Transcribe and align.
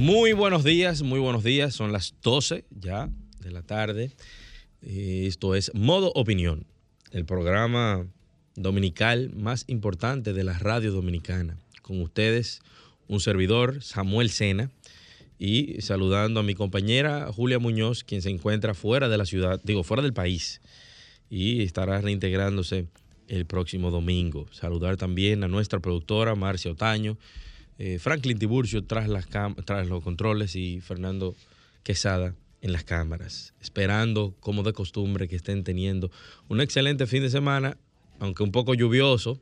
Muy 0.00 0.32
buenos 0.32 0.64
días, 0.64 1.02
muy 1.02 1.20
buenos 1.20 1.44
días. 1.44 1.74
Son 1.74 1.92
las 1.92 2.14
12 2.22 2.64
ya 2.70 3.10
de 3.40 3.50
la 3.50 3.60
tarde. 3.60 4.12
Eh, 4.80 5.24
Esto 5.26 5.54
es 5.54 5.74
Modo 5.74 6.10
Opinión, 6.14 6.64
el 7.10 7.26
programa 7.26 8.06
dominical 8.54 9.30
más 9.36 9.64
importante 9.66 10.32
de 10.32 10.42
la 10.42 10.58
radio 10.58 10.90
dominicana. 10.90 11.58
Con 11.82 12.00
ustedes, 12.00 12.62
un 13.08 13.20
servidor, 13.20 13.82
Samuel 13.82 14.30
Sena, 14.30 14.70
y 15.38 15.82
saludando 15.82 16.40
a 16.40 16.44
mi 16.44 16.54
compañera 16.54 17.30
Julia 17.30 17.58
Muñoz, 17.58 18.02
quien 18.02 18.22
se 18.22 18.30
encuentra 18.30 18.72
fuera 18.72 19.10
de 19.10 19.18
la 19.18 19.26
ciudad, 19.26 19.60
digo, 19.64 19.82
fuera 19.82 20.02
del 20.02 20.14
país, 20.14 20.62
y 21.28 21.62
estará 21.62 22.00
reintegrándose 22.00 22.86
el 23.28 23.44
próximo 23.44 23.90
domingo. 23.90 24.46
Saludar 24.50 24.96
también 24.96 25.44
a 25.44 25.48
nuestra 25.48 25.78
productora 25.78 26.34
Marcia 26.36 26.70
Otaño, 26.70 27.18
eh, 27.82 27.98
Franklin 27.98 28.38
Tiburcio 28.38 28.84
tras, 28.84 29.08
las 29.08 29.26
tras 29.64 29.88
los 29.88 30.04
controles 30.04 30.54
y 30.54 30.82
Fernando 30.82 31.34
Quesada 31.82 32.34
en 32.60 32.72
las 32.72 32.84
cámaras, 32.84 33.54
esperando 33.58 34.36
como 34.40 34.62
de 34.62 34.74
costumbre 34.74 35.28
que 35.28 35.36
estén 35.36 35.64
teniendo 35.64 36.10
un 36.48 36.60
excelente 36.60 37.06
fin 37.06 37.22
de 37.22 37.30
semana, 37.30 37.78
aunque 38.18 38.42
un 38.42 38.52
poco 38.52 38.74
lluvioso 38.74 39.40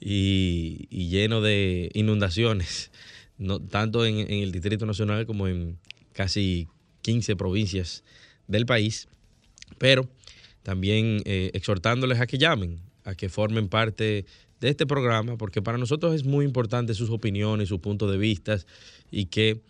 y, 0.00 0.88
lleno 1.10 1.42
de 1.42 1.90
inundaciones, 1.92 2.90
tanto 3.70 4.06
en, 4.06 4.20
en 4.20 4.42
el 4.42 4.50
Distrito 4.50 4.86
Nacional 4.86 5.26
como 5.26 5.46
en 5.46 5.78
casi 6.14 6.68
15 7.02 7.36
provincias 7.36 8.02
del 8.46 8.64
país, 8.64 9.08
pero 9.76 10.08
también 10.62 11.20
eh, 11.26 11.50
exhortándoles 11.52 12.18
a 12.18 12.26
que 12.26 12.38
llamen, 12.38 12.80
a 13.04 13.14
que 13.14 13.28
formen 13.28 13.68
parte 13.68 14.24
de 14.60 14.68
este 14.68 14.86
programa, 14.86 15.36
porque 15.36 15.62
para 15.62 15.78
nosotros 15.78 16.14
es 16.14 16.24
muy 16.24 16.44
importante 16.44 16.94
sus 16.94 17.10
opiniones, 17.10 17.68
sus 17.68 17.80
puntos 17.80 18.10
de 18.10 18.18
vista 18.18 18.58
y 19.10 19.26
que 19.26 19.60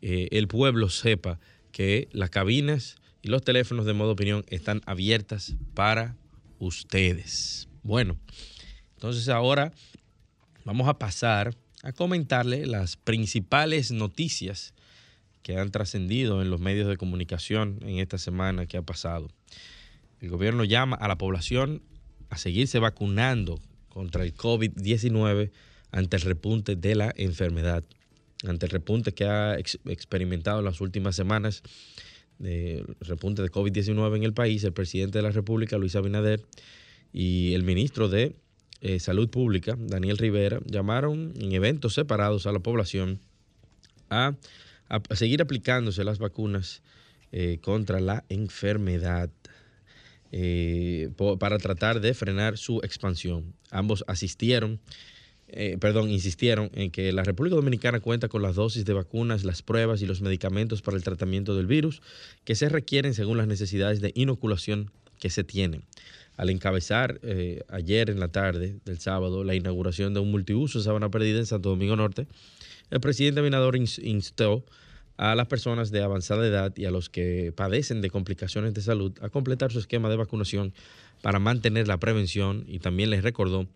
eh, 0.00 0.28
el 0.30 0.48
pueblo 0.48 0.88
sepa 0.88 1.38
que 1.72 2.08
las 2.12 2.30
cabinas 2.30 2.96
y 3.22 3.28
los 3.28 3.42
teléfonos 3.42 3.84
de 3.86 3.92
modo 3.92 4.12
opinión 4.12 4.44
están 4.48 4.80
abiertas 4.86 5.56
para 5.74 6.16
ustedes. 6.58 7.68
Bueno, 7.82 8.16
entonces 8.94 9.28
ahora 9.28 9.72
vamos 10.64 10.88
a 10.88 10.98
pasar 10.98 11.54
a 11.82 11.92
comentarle 11.92 12.66
las 12.66 12.96
principales 12.96 13.92
noticias 13.92 14.74
que 15.42 15.56
han 15.56 15.70
trascendido 15.70 16.42
en 16.42 16.50
los 16.50 16.60
medios 16.60 16.88
de 16.88 16.96
comunicación 16.96 17.78
en 17.82 17.98
esta 17.98 18.18
semana 18.18 18.66
que 18.66 18.76
ha 18.76 18.82
pasado. 18.82 19.28
El 20.20 20.30
gobierno 20.30 20.64
llama 20.64 20.96
a 20.96 21.08
la 21.08 21.16
población 21.16 21.82
a 22.28 22.38
seguirse 22.38 22.78
vacunando 22.78 23.60
contra 23.98 24.22
el 24.22 24.32
COVID-19 24.32 25.50
ante 25.90 26.16
el 26.18 26.22
repunte 26.22 26.76
de 26.76 26.94
la 26.94 27.12
enfermedad, 27.16 27.82
ante 28.46 28.66
el 28.66 28.70
repunte 28.70 29.10
que 29.10 29.24
ha 29.24 29.58
ex- 29.58 29.80
experimentado 29.86 30.60
en 30.60 30.66
las 30.66 30.80
últimas 30.80 31.16
semanas, 31.16 31.64
el 32.38 32.94
repunte 33.00 33.42
de 33.42 33.50
COVID-19 33.50 34.16
en 34.18 34.22
el 34.22 34.34
país, 34.34 34.62
el 34.62 34.72
presidente 34.72 35.18
de 35.18 35.22
la 35.22 35.32
República, 35.32 35.78
Luis 35.78 35.96
Abinader, 35.96 36.44
y 37.12 37.54
el 37.54 37.64
ministro 37.64 38.08
de 38.08 38.36
eh, 38.82 39.00
Salud 39.00 39.28
Pública, 39.30 39.74
Daniel 39.76 40.16
Rivera, 40.16 40.60
llamaron 40.64 41.34
en 41.36 41.50
eventos 41.50 41.94
separados 41.94 42.46
a 42.46 42.52
la 42.52 42.60
población 42.60 43.18
a 44.10 44.36
seguir 45.10 45.42
aplicándose 45.42 46.04
las 46.04 46.20
vacunas 46.20 46.82
eh, 47.32 47.58
contra 47.62 47.98
la 47.98 48.24
enfermedad 48.28 49.28
eh, 50.32 51.10
para 51.38 51.58
tratar 51.58 52.00
de 52.00 52.14
frenar 52.14 52.58
su 52.58 52.78
expansión. 52.82 53.54
Ambos 53.70 54.04
asistieron, 54.06 54.80
eh, 55.48 55.78
perdón, 55.80 56.10
insistieron 56.10 56.70
en 56.74 56.90
que 56.90 57.10
la 57.12 57.24
República 57.24 57.56
Dominicana 57.56 58.00
cuenta 58.00 58.28
con 58.28 58.42
las 58.42 58.56
dosis 58.56 58.84
de 58.84 58.92
vacunas, 58.92 59.44
las 59.44 59.62
pruebas 59.62 60.02
y 60.02 60.06
los 60.06 60.20
medicamentos 60.20 60.82
para 60.82 60.96
el 60.96 61.02
tratamiento 61.02 61.56
del 61.56 61.66
virus 61.66 62.02
que 62.44 62.54
se 62.54 62.68
requieren 62.68 63.14
según 63.14 63.38
las 63.38 63.46
necesidades 63.46 64.00
de 64.00 64.12
inoculación 64.14 64.90
que 65.18 65.30
se 65.30 65.44
tienen. 65.44 65.84
Al 66.36 66.50
encabezar 66.50 67.18
eh, 67.22 67.62
ayer 67.68 68.10
en 68.10 68.20
la 68.20 68.28
tarde 68.28 68.76
del 68.84 69.00
sábado 69.00 69.42
la 69.42 69.56
inauguración 69.56 70.14
de 70.14 70.20
un 70.20 70.30
multiuso 70.30 70.78
en 70.78 70.84
Sabana 70.84 71.10
Perdida 71.10 71.38
en 71.38 71.46
Santo 71.46 71.70
Domingo 71.70 71.96
Norte, 71.96 72.28
el 72.90 73.00
presidente 73.00 73.40
Abinader 73.40 73.74
ins- 73.74 74.00
instó 74.04 74.64
a 75.18 75.34
las 75.34 75.48
personas 75.48 75.90
de 75.90 76.02
avanzada 76.02 76.46
edad 76.46 76.72
y 76.76 76.86
a 76.86 76.90
los 76.92 77.10
que 77.10 77.52
padecen 77.54 78.00
de 78.00 78.08
complicaciones 78.08 78.72
de 78.72 78.82
salud 78.82 79.12
a 79.20 79.28
completar 79.28 79.72
su 79.72 79.80
esquema 79.80 80.08
de 80.08 80.16
vacunación 80.16 80.72
para 81.22 81.40
mantener 81.40 81.88
la 81.88 81.98
prevención 81.98 82.64
y 82.68 82.78
también 82.78 83.10
les 83.10 83.24
recordó 83.24 83.66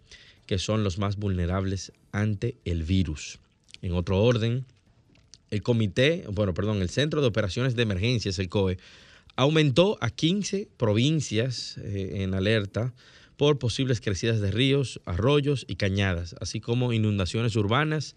que 0.47 0.59
son 0.59 0.85
los 0.85 0.99
más 0.99 1.17
vulnerables 1.17 1.93
ante 2.13 2.57
el 2.65 2.85
virus. 2.85 3.41
En 3.83 3.93
otro 3.93 4.23
orden, 4.23 4.65
el 5.51 5.63
comité, 5.63 6.25
bueno, 6.31 6.55
perdón, 6.55 6.81
el 6.81 6.89
Centro 6.89 7.21
de 7.21 7.27
Operaciones 7.27 7.75
de 7.75 7.83
Emergencias, 7.83 8.39
el 8.39 8.49
COE, 8.49 8.79
aumentó 9.35 9.99
a 10.01 10.11
15 10.11 10.69
provincias 10.77 11.77
eh, 11.79 12.23
en 12.23 12.35
alerta 12.35 12.93
por 13.37 13.59
posibles 13.59 14.01
crecidas 14.01 14.41
de 14.41 14.53
ríos, 14.53 15.01
arroyos 15.07 15.65
y 15.67 15.75
cañadas, 15.75 16.37
así 16.41 16.61
como 16.61 16.93
inundaciones 16.93 17.57
urbanas 17.57 18.15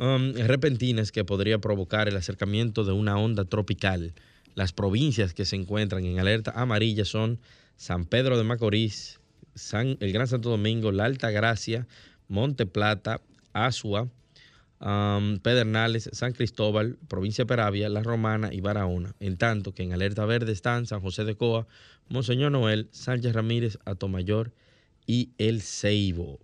um, 0.00 0.32
repentinas 0.32 1.12
que 1.12 1.24
podría 1.24 1.58
provocar 1.58 2.08
el 2.08 2.16
acercamiento 2.16 2.84
de 2.84 2.92
una 2.92 3.18
onda 3.18 3.44
tropical. 3.44 4.14
Las 4.54 4.72
provincias 4.72 5.34
que 5.34 5.44
se 5.44 5.56
encuentran 5.56 6.04
en 6.04 6.18
alerta 6.18 6.52
amarilla 6.56 7.04
son 7.04 7.38
San 7.76 8.06
Pedro 8.06 8.36
de 8.38 8.44
Macorís, 8.44 9.20
San- 9.54 9.98
el 10.00 10.12
Gran 10.12 10.26
Santo 10.26 10.48
Domingo, 10.48 10.90
La 10.90 11.04
Alta 11.04 11.30
Gracia, 11.30 11.86
Monte 12.28 12.64
Plata, 12.66 13.20
Asua, 13.52 14.08
um, 14.80 15.38
Pedernales, 15.38 16.08
San 16.12 16.32
Cristóbal, 16.32 16.96
provincia 17.08 17.44
de 17.44 17.48
Peravia, 17.48 17.88
La 17.88 18.02
Romana 18.02 18.52
y 18.52 18.60
Barahona. 18.60 19.14
En 19.20 19.36
tanto 19.36 19.72
que 19.72 19.82
en 19.82 19.92
alerta 19.92 20.24
verde 20.24 20.52
están 20.52 20.86
San 20.86 21.00
José 21.00 21.24
de 21.24 21.36
Coa, 21.36 21.66
Monseñor 22.08 22.52
Noel, 22.52 22.88
Sánchez 22.90 23.32
Ramírez, 23.34 23.78
Atomayor 23.84 24.52
y 25.06 25.30
El 25.38 25.60
Ceibo. 25.62 26.40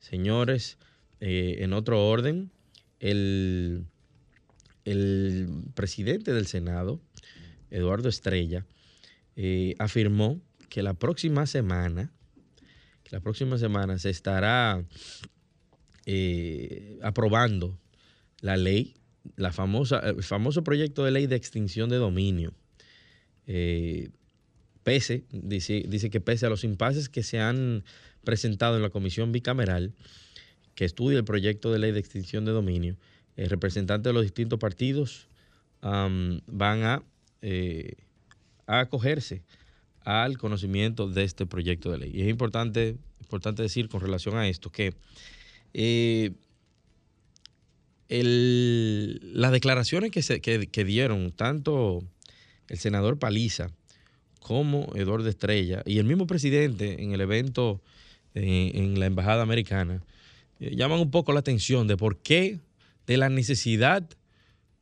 Señores, 0.00 0.78
eh, 1.20 1.58
en 1.60 1.72
otro 1.72 2.06
orden, 2.08 2.50
el, 3.04 3.84
el 4.86 5.48
presidente 5.74 6.32
del 6.32 6.46
Senado, 6.46 7.02
Eduardo 7.70 8.08
Estrella, 8.08 8.66
eh, 9.36 9.74
afirmó 9.78 10.40
que 10.70 10.82
la 10.82 10.94
próxima 10.94 11.46
semana, 11.46 12.10
que 13.02 13.10
la 13.10 13.20
próxima 13.20 13.58
semana 13.58 13.98
se 13.98 14.08
estará 14.08 14.82
eh, 16.06 16.98
aprobando 17.02 17.78
la 18.40 18.56
ley, 18.56 18.94
la 19.36 19.52
famosa, 19.52 19.98
el 19.98 20.22
famoso 20.22 20.64
proyecto 20.64 21.04
de 21.04 21.10
ley 21.10 21.26
de 21.26 21.36
extinción 21.36 21.90
de 21.90 21.96
dominio. 21.96 22.54
Eh, 23.46 24.08
pese, 24.82 25.24
dice, 25.30 25.84
dice 25.86 26.08
que 26.08 26.22
pese 26.22 26.46
a 26.46 26.48
los 26.48 26.64
impases 26.64 27.10
que 27.10 27.22
se 27.22 27.38
han 27.38 27.84
presentado 28.24 28.76
en 28.76 28.82
la 28.82 28.88
comisión 28.88 29.30
bicameral 29.30 29.92
que 30.74 30.84
estudia 30.84 31.18
el 31.18 31.24
proyecto 31.24 31.72
de 31.72 31.78
ley 31.78 31.92
de 31.92 32.00
extinción 32.00 32.44
de 32.44 32.52
dominio, 32.52 32.96
eh, 33.36 33.48
representantes 33.48 34.10
de 34.10 34.14
los 34.14 34.22
distintos 34.22 34.58
partidos 34.58 35.28
van 35.82 36.82
a, 36.82 37.02
eh, 37.42 37.92
a 38.66 38.80
acogerse 38.80 39.42
al 40.00 40.38
conocimiento 40.38 41.08
de 41.08 41.24
este 41.24 41.44
proyecto 41.44 41.90
de 41.90 41.98
ley. 41.98 42.10
Y 42.14 42.22
es 42.22 42.28
importante, 42.28 42.96
importante 43.20 43.62
decir 43.62 43.88
con 43.90 44.00
relación 44.00 44.36
a 44.36 44.48
esto 44.48 44.70
que 44.70 44.94
eh, 45.74 46.32
las 48.08 49.52
declaraciones 49.52 50.10
que, 50.10 50.22
se, 50.22 50.40
que, 50.40 50.68
que 50.68 50.84
dieron 50.84 51.32
tanto 51.32 52.02
el 52.68 52.78
senador 52.78 53.18
Paliza 53.18 53.70
como 54.40 54.92
Eduardo 54.94 55.28
Estrella 55.28 55.82
y 55.86 55.98
el 55.98 56.04
mismo 56.04 56.26
presidente 56.26 57.02
en 57.02 57.12
el 57.12 57.20
evento 57.20 57.80
eh, 58.34 58.72
en 58.74 59.00
la 59.00 59.06
Embajada 59.06 59.42
Americana 59.42 60.02
eh, 60.60 60.74
llaman 60.76 61.00
un 61.00 61.10
poco 61.10 61.32
la 61.32 61.40
atención 61.40 61.86
de 61.86 61.96
por 61.96 62.18
qué, 62.18 62.60
de 63.06 63.16
la 63.16 63.28
necesidad 63.28 64.08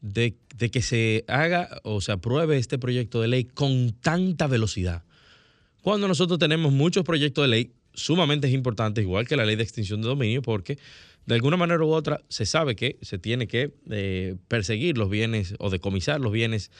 de, 0.00 0.36
de 0.56 0.70
que 0.70 0.82
se 0.82 1.24
haga 1.28 1.80
o 1.84 2.00
se 2.00 2.12
apruebe 2.12 2.58
este 2.58 2.78
proyecto 2.78 3.20
de 3.20 3.28
ley 3.28 3.44
con 3.44 3.92
tanta 4.00 4.46
velocidad. 4.46 5.04
Cuando 5.80 6.08
nosotros 6.08 6.38
tenemos 6.38 6.72
muchos 6.72 7.04
proyectos 7.04 7.44
de 7.44 7.48
ley 7.48 7.72
sumamente 7.94 8.48
importantes, 8.50 9.02
igual 9.02 9.26
que 9.26 9.36
la 9.36 9.44
ley 9.44 9.56
de 9.56 9.62
extinción 9.62 10.00
de 10.00 10.08
dominio, 10.08 10.42
porque 10.42 10.78
de 11.26 11.34
alguna 11.34 11.56
manera 11.56 11.84
u 11.84 11.90
otra 11.90 12.20
se 12.28 12.46
sabe 12.46 12.74
que 12.74 12.98
se 13.02 13.18
tiene 13.18 13.46
que 13.46 13.74
eh, 13.90 14.36
perseguir 14.48 14.98
los 14.98 15.08
bienes 15.08 15.54
o 15.58 15.70
decomisar 15.70 16.20
los 16.20 16.32
bienes 16.32 16.70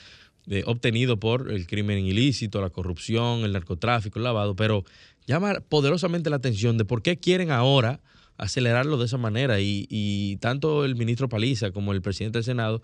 eh, 0.47 0.63
obtenidos 0.65 1.17
por 1.19 1.51
el 1.51 1.67
crimen 1.67 2.05
ilícito, 2.05 2.61
la 2.61 2.69
corrupción, 2.69 3.41
el 3.41 3.53
narcotráfico, 3.53 4.19
el 4.19 4.23
lavado, 4.23 4.55
pero 4.55 4.83
llama 5.25 5.61
poderosamente 5.69 6.29
la 6.29 6.35
atención 6.37 6.77
de 6.77 6.85
por 6.85 7.01
qué 7.01 7.17
quieren 7.17 7.51
ahora 7.51 8.01
acelerarlo 8.37 8.97
de 8.97 9.05
esa 9.05 9.17
manera 9.17 9.59
y, 9.59 10.37
tanto 10.41 10.85
el 10.85 10.95
ministro 10.95 11.29
Paliza 11.29 11.71
como 11.71 11.93
el 11.93 12.01
presidente 12.01 12.39
del 12.39 12.43
Senado 12.43 12.81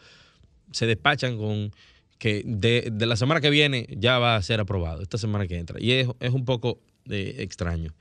se 0.72 0.86
despachan 0.86 1.38
con 1.38 1.72
que 2.18 2.44
de, 2.46 2.92
la 3.06 3.16
semana 3.16 3.42
que 3.42 3.50
viene 3.50 3.88
ya 3.98 4.20
va 4.20 4.36
a 4.36 4.42
ser 4.42 4.60
aprobado, 4.60 5.02
esta 5.02 5.18
semana 5.18 5.48
que 5.48 5.58
entra. 5.58 5.80
Y 5.80 5.92
es, 5.94 6.08
un 6.32 6.46
poco 6.46 6.80
eh, 7.10 7.36
extraño. 7.40 7.96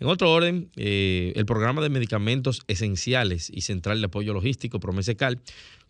En 0.00 0.08
otro 0.08 0.32
orden, 0.32 0.70
eh, 0.76 1.32
el 1.36 1.44
programa 1.46 1.82
de 1.82 1.88
medicamentos 1.88 2.62
esenciales 2.66 3.50
y 3.50 3.60
central 3.60 4.00
de 4.00 4.06
apoyo 4.06 4.32
logístico, 4.32 4.80
Promesecal, 4.80 5.40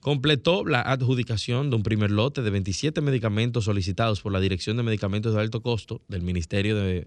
completó 0.01 0.67
la 0.67 0.83
adjudicación 0.83 1.71
de 1.71 1.77
un 1.77 1.83
primer 1.83 2.11
lote 2.11 2.43
de 2.43 2.51
27 2.51 3.01
medicamentos 3.01 3.65
solicitados 3.65 4.21
por 4.21 4.33
la 4.33 4.41
Dirección 4.41 4.77
de 4.77 4.83
Medicamentos 4.83 5.35
de 5.35 5.41
Alto 5.41 5.63
Costo 5.63 6.03
del 6.09 6.23
Ministerio 6.23 6.77
de, 6.77 7.07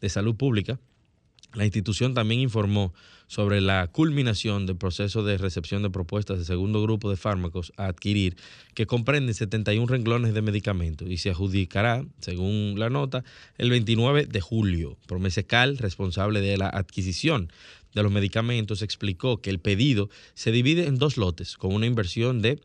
de 0.00 0.08
Salud 0.08 0.36
Pública. 0.36 0.78
La 1.54 1.64
institución 1.64 2.14
también 2.14 2.40
informó 2.40 2.92
sobre 3.28 3.60
la 3.60 3.86
culminación 3.86 4.66
del 4.66 4.76
proceso 4.76 5.22
de 5.22 5.38
recepción 5.38 5.82
de 5.82 5.90
propuestas 5.90 6.38
de 6.38 6.44
segundo 6.44 6.82
grupo 6.82 7.10
de 7.10 7.16
fármacos 7.16 7.72
a 7.76 7.86
adquirir, 7.86 8.36
que 8.74 8.86
comprende 8.86 9.34
71 9.34 9.86
renglones 9.86 10.34
de 10.34 10.42
medicamentos 10.42 11.08
y 11.08 11.18
se 11.18 11.30
adjudicará, 11.30 12.04
según 12.20 12.74
la 12.78 12.90
nota, 12.90 13.22
el 13.58 13.70
29 13.70 14.26
de 14.26 14.40
julio. 14.40 14.96
Promesecal, 15.06 15.78
responsable 15.78 16.40
de 16.40 16.56
la 16.56 16.68
adquisición 16.68 17.52
de 17.94 18.02
los 18.02 18.10
medicamentos, 18.10 18.82
explicó 18.82 19.40
que 19.40 19.50
el 19.50 19.60
pedido 19.60 20.08
se 20.34 20.50
divide 20.50 20.86
en 20.86 20.96
dos 20.96 21.16
lotes, 21.16 21.56
con 21.56 21.74
una 21.74 21.86
inversión 21.86 22.42
de 22.42 22.60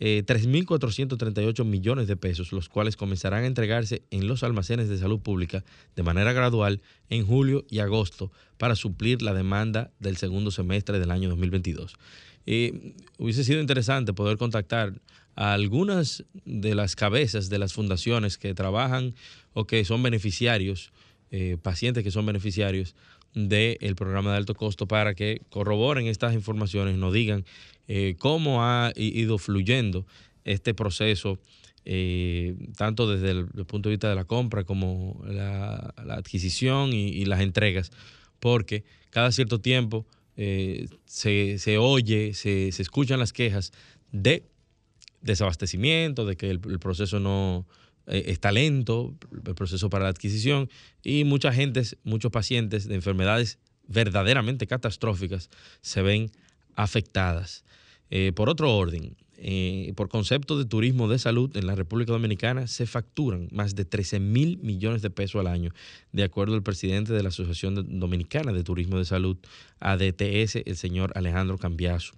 3.438 0.00 1.60
eh, 1.60 1.64
millones 1.64 2.06
de 2.06 2.16
pesos, 2.16 2.52
los 2.52 2.68
cuales 2.68 2.96
comenzarán 2.96 3.44
a 3.44 3.46
entregarse 3.46 4.02
en 4.10 4.28
los 4.28 4.42
almacenes 4.42 4.88
de 4.88 4.98
salud 4.98 5.20
pública 5.20 5.64
de 5.96 6.02
manera 6.02 6.32
gradual 6.32 6.80
en 7.08 7.26
julio 7.26 7.64
y 7.68 7.80
agosto 7.80 8.30
para 8.58 8.76
suplir 8.76 9.22
la 9.22 9.34
demanda 9.34 9.90
del 9.98 10.16
segundo 10.16 10.50
semestre 10.50 10.98
del 10.98 11.10
año 11.10 11.28
2022. 11.30 11.96
hubiese 13.18 13.44
sido 13.44 13.60
interesante 13.60 14.12
poder 14.12 14.38
contactar 14.38 14.94
a 15.38 15.52
algunas 15.52 16.24
de 16.44 16.74
las 16.74 16.96
cabezas 16.96 17.48
de 17.48 17.58
las 17.58 17.72
fundaciones 17.72 18.38
que 18.38 18.54
trabajan 18.54 19.14
o 19.52 19.66
que 19.66 19.84
son 19.84 20.02
beneficiarios, 20.02 20.92
eh, 21.30 21.56
pacientes 21.62 22.02
que 22.02 22.10
son 22.10 22.26
beneficiarios 22.26 22.96
del 23.34 23.94
programa 23.94 24.32
de 24.32 24.38
alto 24.38 24.56
costo 24.56 24.88
para 24.88 25.14
que 25.14 25.42
corroboren 25.48 26.08
estas 26.08 26.34
informaciones, 26.34 26.96
nos 26.96 27.12
digan 27.12 27.44
eh, 27.88 28.16
cómo 28.18 28.62
ha 28.62 28.92
ido 28.96 29.38
fluyendo 29.38 30.06
este 30.44 30.74
proceso, 30.74 31.38
eh, 31.86 32.54
tanto 32.76 33.10
desde 33.10 33.30
el, 33.30 33.46
punto 33.64 33.88
de 33.88 33.94
vista 33.94 34.10
de 34.10 34.14
la 34.14 34.26
compra 34.26 34.64
como 34.64 35.22
la, 35.26 35.94
adquisición 36.10 36.92
y, 36.92 37.24
las 37.24 37.40
entregas, 37.40 37.90
porque 38.40 38.84
cada 39.08 39.32
cierto 39.32 39.60
tiempo 39.62 40.06
eh, 40.36 40.86
se, 41.06 41.78
oye, 41.78 42.34
se, 42.34 42.68
escuchan 42.68 43.18
las 43.18 43.32
quejas 43.32 43.72
de 44.12 44.44
desabastecimiento, 45.22 46.26
de 46.26 46.36
que 46.36 46.50
el, 46.50 46.60
proceso 46.60 47.20
no 47.20 47.66
está 48.06 48.52
lento, 48.52 49.14
el 49.46 49.54
proceso 49.54 49.88
para 49.88 50.04
la 50.04 50.10
adquisición, 50.10 50.68
y 51.02 51.24
mucha 51.24 51.54
gente, 51.54 51.82
muchos 52.04 52.30
pacientes 52.30 52.86
de 52.86 52.96
enfermedades 52.96 53.58
verdaderamente 53.86 54.66
catastróficas 54.66 55.48
se 55.80 56.02
ven 56.02 56.30
afectadas. 56.76 57.64
Eh, 58.10 58.32
por 58.34 58.48
otro 58.48 58.74
orden, 58.76 59.16
eh, 59.40 59.92
por 59.94 60.08
concepto 60.08 60.58
de 60.58 60.64
turismo 60.64 61.06
de 61.08 61.18
salud 61.20 61.56
en 61.56 61.68
la 61.68 61.76
República 61.76 62.10
Dominicana 62.12 62.66
se 62.66 62.86
facturan 62.86 63.48
más 63.52 63.76
de 63.76 63.84
13 63.84 64.18
mil 64.18 64.58
millones 64.58 65.00
de 65.00 65.10
pesos 65.10 65.38
al 65.38 65.46
año, 65.46 65.72
de 66.12 66.24
acuerdo 66.24 66.54
al 66.54 66.64
presidente 66.64 67.12
de 67.12 67.22
la 67.22 67.28
Asociación 67.28 68.00
Dominicana 68.00 68.52
de 68.52 68.64
Turismo 68.64 68.98
de 68.98 69.04
Salud, 69.04 69.36
ADTS, 69.78 70.56
el 70.66 70.76
señor 70.76 71.12
Alejandro 71.14 71.56
Cambiaso. 71.56 72.14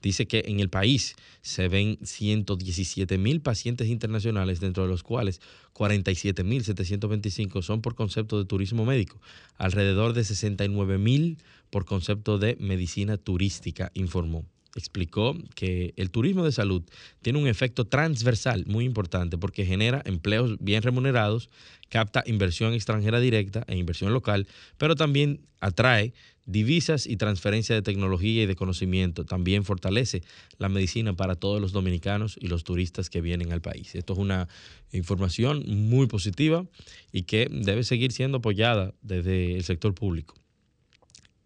Dice 0.00 0.26
que 0.26 0.44
en 0.46 0.60
el 0.60 0.70
país 0.70 1.16
se 1.42 1.68
ven 1.68 1.98
117 2.02 3.18
mil 3.18 3.42
pacientes 3.42 3.88
internacionales, 3.88 4.60
dentro 4.60 4.84
de 4.84 4.88
los 4.88 5.02
cuales 5.02 5.42
47 5.74 6.44
mil 6.44 6.64
725 6.64 7.60
son 7.60 7.82
por 7.82 7.94
concepto 7.94 8.38
de 8.38 8.46
turismo 8.46 8.86
médico, 8.86 9.20
alrededor 9.58 10.14
de 10.14 10.24
69 10.24 10.96
mil 10.96 11.38
por 11.68 11.84
concepto 11.84 12.38
de 12.38 12.56
medicina 12.58 13.18
turística, 13.18 13.90
informó 13.94 14.46
explicó 14.76 15.36
que 15.54 15.94
el 15.96 16.10
turismo 16.10 16.44
de 16.44 16.52
salud 16.52 16.82
tiene 17.22 17.38
un 17.38 17.46
efecto 17.46 17.86
transversal 17.86 18.64
muy 18.66 18.84
importante 18.84 19.38
porque 19.38 19.64
genera 19.64 20.02
empleos 20.04 20.56
bien 20.60 20.82
remunerados, 20.82 21.50
capta 21.88 22.24
inversión 22.26 22.74
extranjera 22.74 23.20
directa 23.20 23.64
e 23.68 23.76
inversión 23.76 24.12
local, 24.12 24.46
pero 24.78 24.96
también 24.96 25.40
atrae 25.60 26.12
divisas 26.46 27.06
y 27.06 27.16
transferencia 27.16 27.74
de 27.74 27.82
tecnología 27.82 28.42
y 28.42 28.46
de 28.46 28.56
conocimiento. 28.56 29.24
También 29.24 29.64
fortalece 29.64 30.22
la 30.58 30.68
medicina 30.68 31.14
para 31.14 31.36
todos 31.36 31.60
los 31.60 31.72
dominicanos 31.72 32.36
y 32.38 32.48
los 32.48 32.64
turistas 32.64 33.08
que 33.10 33.20
vienen 33.20 33.52
al 33.52 33.60
país. 33.60 33.94
Esto 33.94 34.12
es 34.12 34.18
una 34.18 34.48
información 34.92 35.64
muy 35.66 36.06
positiva 36.06 36.66
y 37.12 37.22
que 37.22 37.48
debe 37.50 37.84
seguir 37.84 38.12
siendo 38.12 38.38
apoyada 38.38 38.92
desde 39.02 39.56
el 39.56 39.64
sector 39.64 39.94
público. 39.94 40.34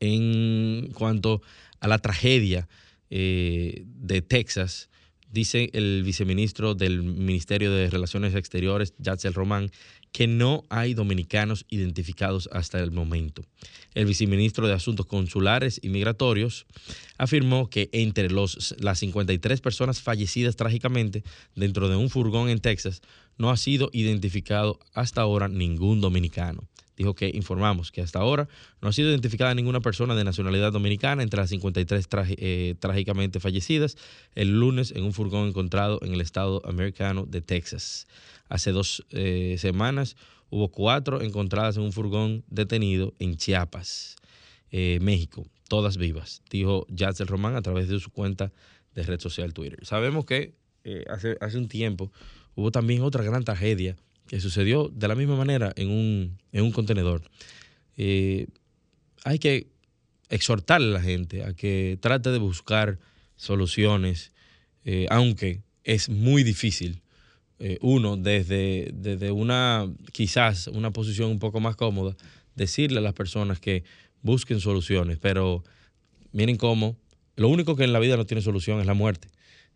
En 0.00 0.90
cuanto 0.94 1.42
a 1.80 1.88
la 1.88 1.98
tragedia, 1.98 2.68
eh, 3.10 3.84
de 3.86 4.22
Texas, 4.22 4.88
dice 5.30 5.70
el 5.72 6.02
viceministro 6.04 6.74
del 6.74 7.02
Ministerio 7.02 7.72
de 7.72 7.90
Relaciones 7.90 8.34
Exteriores, 8.34 8.94
Yatzel 8.98 9.34
Román, 9.34 9.70
que 10.12 10.26
no 10.26 10.64
hay 10.70 10.94
dominicanos 10.94 11.66
identificados 11.68 12.48
hasta 12.52 12.80
el 12.80 12.90
momento. 12.90 13.42
El 13.94 14.06
viceministro 14.06 14.66
de 14.66 14.72
Asuntos 14.72 15.06
Consulares 15.06 15.80
y 15.82 15.90
Migratorios 15.90 16.66
afirmó 17.18 17.68
que 17.68 17.90
entre 17.92 18.30
los, 18.30 18.74
las 18.78 19.00
53 19.00 19.60
personas 19.60 20.00
fallecidas 20.00 20.56
trágicamente 20.56 21.24
dentro 21.54 21.88
de 21.88 21.96
un 21.96 22.08
furgón 22.08 22.48
en 22.48 22.60
Texas 22.60 23.02
no 23.36 23.50
ha 23.50 23.56
sido 23.56 23.90
identificado 23.92 24.80
hasta 24.94 25.20
ahora 25.20 25.48
ningún 25.48 26.00
dominicano 26.00 26.68
dijo 26.98 27.14
que 27.14 27.30
informamos 27.32 27.92
que 27.92 28.02
hasta 28.02 28.18
ahora 28.18 28.48
no 28.82 28.88
ha 28.88 28.92
sido 28.92 29.08
identificada 29.08 29.54
ninguna 29.54 29.80
persona 29.80 30.16
de 30.16 30.24
nacionalidad 30.24 30.72
dominicana 30.72 31.22
entre 31.22 31.38
las 31.40 31.48
53 31.50 32.08
eh, 32.12 32.74
trágicamente 32.80 33.38
fallecidas 33.38 33.96
el 34.34 34.58
lunes 34.58 34.90
en 34.90 35.04
un 35.04 35.12
furgón 35.12 35.48
encontrado 35.48 36.00
en 36.02 36.12
el 36.12 36.20
estado 36.20 36.60
americano 36.66 37.24
de 37.24 37.40
Texas. 37.40 38.08
Hace 38.48 38.72
dos 38.72 39.06
eh, 39.10 39.56
semanas 39.58 40.16
hubo 40.50 40.70
cuatro 40.70 41.22
encontradas 41.22 41.76
en 41.76 41.84
un 41.84 41.92
furgón 41.92 42.44
detenido 42.48 43.14
en 43.20 43.36
Chiapas, 43.36 44.16
eh, 44.72 44.98
México, 45.00 45.46
todas 45.68 45.98
vivas, 45.98 46.42
dijo 46.50 46.84
Yatzel 46.88 47.28
Román 47.28 47.54
a 47.54 47.62
través 47.62 47.88
de 47.88 48.00
su 48.00 48.10
cuenta 48.10 48.52
de 48.94 49.04
red 49.04 49.20
social 49.20 49.54
Twitter. 49.54 49.78
Sabemos 49.86 50.26
que 50.26 50.54
hace, 51.08 51.36
hace 51.40 51.58
un 51.58 51.68
tiempo 51.68 52.10
hubo 52.56 52.72
también 52.72 53.02
otra 53.02 53.22
gran 53.22 53.44
tragedia 53.44 53.94
que 54.28 54.40
sucedió 54.40 54.88
de 54.94 55.08
la 55.08 55.14
misma 55.14 55.36
manera 55.36 55.72
en 55.76 55.90
un, 55.90 56.38
en 56.52 56.62
un 56.62 56.70
contenedor. 56.70 57.22
Eh, 57.96 58.46
hay 59.24 59.38
que 59.38 59.66
exhortar 60.28 60.80
a 60.80 60.84
la 60.84 61.00
gente 61.00 61.42
a 61.42 61.54
que 61.54 61.98
trate 62.00 62.30
de 62.30 62.38
buscar 62.38 62.98
soluciones, 63.36 64.32
eh, 64.84 65.06
aunque 65.10 65.62
es 65.82 66.08
muy 66.08 66.44
difícil. 66.44 67.02
Eh, 67.58 67.78
uno, 67.80 68.16
desde, 68.16 68.90
desde 68.94 69.32
una, 69.32 69.92
quizás 70.12 70.68
una 70.68 70.92
posición 70.92 71.30
un 71.30 71.40
poco 71.40 71.58
más 71.58 71.74
cómoda, 71.74 72.16
decirle 72.54 72.98
a 72.98 73.02
las 73.02 73.14
personas 73.14 73.58
que 73.58 73.82
busquen 74.22 74.60
soluciones, 74.60 75.18
pero 75.18 75.64
miren 76.32 76.56
cómo, 76.56 76.96
lo 77.34 77.48
único 77.48 77.74
que 77.74 77.84
en 77.84 77.92
la 77.92 77.98
vida 77.98 78.16
no 78.16 78.26
tiene 78.26 78.42
solución 78.42 78.80
es 78.80 78.86
la 78.86 78.94
muerte. 78.94 79.28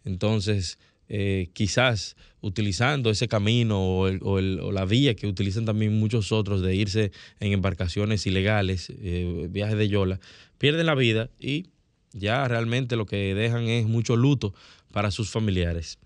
Entonces, 0.05 0.79
eh, 1.15 1.51
quizás 1.53 2.17
utilizando 2.41 3.11
ese 3.11 3.29
camino 3.29 3.79
o, 3.79 4.41
la 4.41 4.87
vía 4.87 5.15
que 5.15 5.27
utilizan 5.27 5.67
también 5.67 5.93
muchos 5.93 6.33
otros 6.33 6.63
de 6.63 6.75
irse 6.75 7.13
en 7.39 7.53
embarcaciones 7.53 8.27
ilegales, 8.27 8.91
eh, 8.91 9.47
viajes 9.51 9.77
de 9.77 9.91
yola, 9.91 10.21
pierden 10.57 10.87
la 10.87 10.95
vida 10.95 11.29
y 11.39 11.67
ya 12.15 12.49
realmente 12.49 12.97
lo 12.97 13.05
que 13.05 13.35
dejan 13.35 13.65
es 13.65 13.85
mucho 13.85 14.17
luto 14.17 14.55
para 14.91 15.11
sus 15.11 15.29
familiares. 15.29 15.99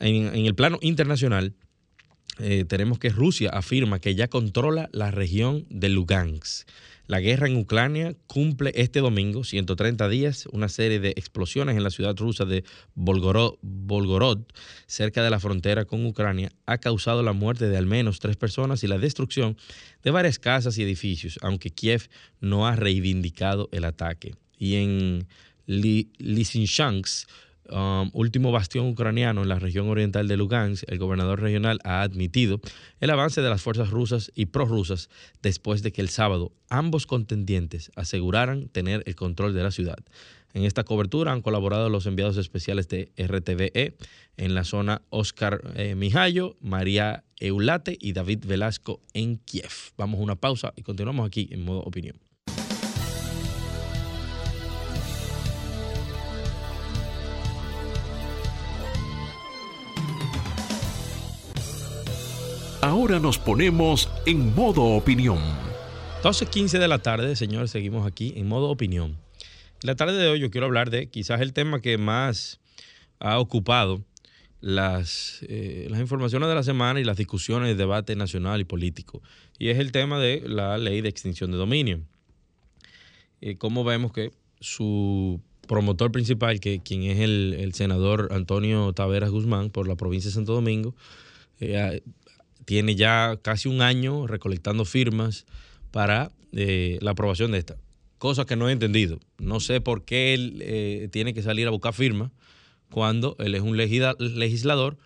En, 0.00 0.34
el 0.34 0.56
plano 0.56 0.80
internacional, 0.82 1.54
eh, 2.40 2.64
tenemos 2.64 2.98
que 2.98 3.10
Rusia 3.10 3.50
afirma 3.50 4.00
que 4.00 4.16
ya 4.16 4.26
controla 4.26 4.88
la 4.90 5.12
región 5.12 5.64
de 5.70 5.90
Lugansk. 5.90 6.68
La 7.06 7.20
guerra 7.20 7.48
en 7.48 7.56
Ucrania 7.56 8.16
cumple 8.26 8.72
este 8.74 9.00
domingo 9.00 9.44
130 9.44 10.08
días. 10.08 10.46
Una 10.52 10.70
serie 10.70 11.00
de 11.00 11.10
explosiones 11.10 11.76
en 11.76 11.82
la 11.82 11.90
ciudad 11.90 12.16
rusa 12.16 12.46
de 12.46 12.64
Volgorod, 12.94 14.38
cerca 14.86 15.22
de 15.22 15.28
la 15.28 15.38
frontera 15.38 15.84
con 15.84 16.06
Ucrania, 16.06 16.50
ha 16.64 16.78
causado 16.78 17.22
la 17.22 17.34
muerte 17.34 17.68
de 17.68 17.76
al 17.76 17.84
menos 17.84 18.20
tres 18.20 18.36
personas 18.36 18.82
y 18.84 18.86
la 18.86 18.96
destrucción 18.96 19.58
de 20.02 20.12
varias 20.12 20.38
casas 20.38 20.78
y 20.78 20.82
edificios, 20.82 21.38
aunque 21.42 21.68
Kiev 21.68 22.08
no 22.40 22.66
ha 22.66 22.74
reivindicado 22.74 23.68
el 23.72 23.84
ataque. 23.84 24.34
Y 24.58 24.76
en 24.76 25.26
Lysychansk, 25.66 27.28
um, 27.70 28.10
último 28.12 28.52
bastión 28.52 28.86
ucraniano 28.86 29.42
en 29.42 29.48
la 29.48 29.58
región 29.58 29.88
oriental 29.88 30.28
de 30.28 30.36
Lugansk, 30.36 30.84
el 30.88 30.98
gobernador 30.98 31.40
regional 31.40 31.78
ha 31.84 32.02
admitido 32.02 32.60
el 33.00 33.10
avance 33.10 33.40
de 33.40 33.50
las 33.50 33.62
fuerzas 33.62 33.90
rusas 33.90 34.30
y 34.34 34.46
prorrusas 34.46 35.08
después 35.42 35.82
de 35.82 35.92
que 35.92 36.00
el 36.00 36.08
sábado 36.08 36.52
ambos 36.68 37.06
contendientes 37.06 37.90
aseguraran 37.96 38.68
tener 38.68 39.02
el 39.06 39.14
control 39.14 39.54
de 39.54 39.62
la 39.62 39.70
ciudad. 39.70 39.98
En 40.54 40.64
esta 40.64 40.84
cobertura 40.84 41.32
han 41.32 41.42
colaborado 41.42 41.88
los 41.88 42.06
enviados 42.06 42.36
especiales 42.36 42.88
de 42.88 43.10
RTVE 43.18 43.96
en 44.36 44.54
la 44.54 44.62
zona 44.62 45.02
Oscar 45.10 45.60
eh, 45.74 45.96
María 46.60 47.24
Eulate 47.40 47.96
y 48.00 48.12
David 48.12 48.44
Velasco 48.46 49.00
en 49.14 49.38
Kiev. 49.38 49.72
Vamos 49.96 50.20
a 50.20 50.22
una 50.22 50.36
pausa 50.36 50.72
y 50.76 50.82
continuamos 50.82 51.26
aquí 51.26 51.48
en 51.50 51.64
modo 51.64 51.80
opinión. 51.80 52.16
Ahora 62.84 63.18
nos 63.18 63.38
ponemos 63.38 64.10
en 64.26 64.54
modo 64.54 64.82
opinión. 64.82 65.38
12.15 66.22 66.78
de 66.78 66.86
la 66.86 66.98
tarde, 66.98 67.34
señores, 67.34 67.70
seguimos 67.70 68.06
aquí 68.06 68.34
en 68.36 68.46
modo 68.46 68.68
opinión. 68.68 69.16
La 69.80 69.94
tarde 69.94 70.18
de 70.18 70.28
hoy 70.28 70.38
yo 70.38 70.50
quiero 70.50 70.66
hablar 70.66 70.90
de 70.90 71.06
quizás 71.06 71.40
el 71.40 71.54
tema 71.54 71.80
que 71.80 71.96
más 71.96 72.60
ha 73.20 73.38
ocupado 73.38 74.04
las, 74.60 75.38
eh, 75.48 75.86
las 75.88 75.98
informaciones 75.98 76.46
de 76.46 76.54
la 76.54 76.62
semana 76.62 77.00
y 77.00 77.04
las 77.04 77.16
discusiones 77.16 77.70
de 77.70 77.74
debate 77.74 78.16
nacional 78.16 78.60
y 78.60 78.64
político. 78.64 79.22
Y 79.58 79.68
es 79.68 79.78
el 79.78 79.90
tema 79.90 80.18
de 80.18 80.42
la 80.46 80.76
ley 80.76 81.00
de 81.00 81.08
extinción 81.08 81.52
de 81.52 81.56
dominio. 81.56 82.02
Eh, 83.40 83.56
como 83.56 83.84
vemos 83.84 84.12
que 84.12 84.30
su 84.60 85.40
promotor 85.66 86.12
principal, 86.12 86.60
que 86.60 86.80
quien 86.80 87.04
es 87.04 87.20
el, 87.20 87.72
senador 87.72 88.28
Antonio 88.30 88.92
Taveras 88.92 89.30
Guzmán 89.30 89.70
por 89.70 89.88
la 89.88 89.96
provincia 89.96 90.28
de 90.28 90.34
Santo 90.34 90.52
Domingo, 90.52 90.94
eh, 91.60 92.02
tiene 92.64 92.94
ya 92.94 93.38
casi 93.42 93.68
un 93.68 93.82
año 93.82 94.26
recolectando 94.26 94.84
firmas 94.84 95.46
para 95.90 96.30
la 96.52 97.10
aprobación 97.10 97.50
de 97.50 97.58
esta 97.58 97.76
cosa 98.24 98.46
que 98.46 98.56
no 98.56 98.70
he 98.70 98.72
entendido. 98.72 99.20
No 99.36 99.60
sé 99.60 99.82
por 99.82 100.06
qué 100.06 100.32
él 100.32 100.58
eh, 100.62 101.08
tiene 101.12 101.34
que 101.34 101.42
salir 101.42 101.66
a 101.66 101.70
buscar 101.70 101.92
firma 101.92 102.32
cuando 102.90 103.36
él 103.38 103.54
es 103.54 103.60
un 103.60 103.76
legislador 103.76 104.96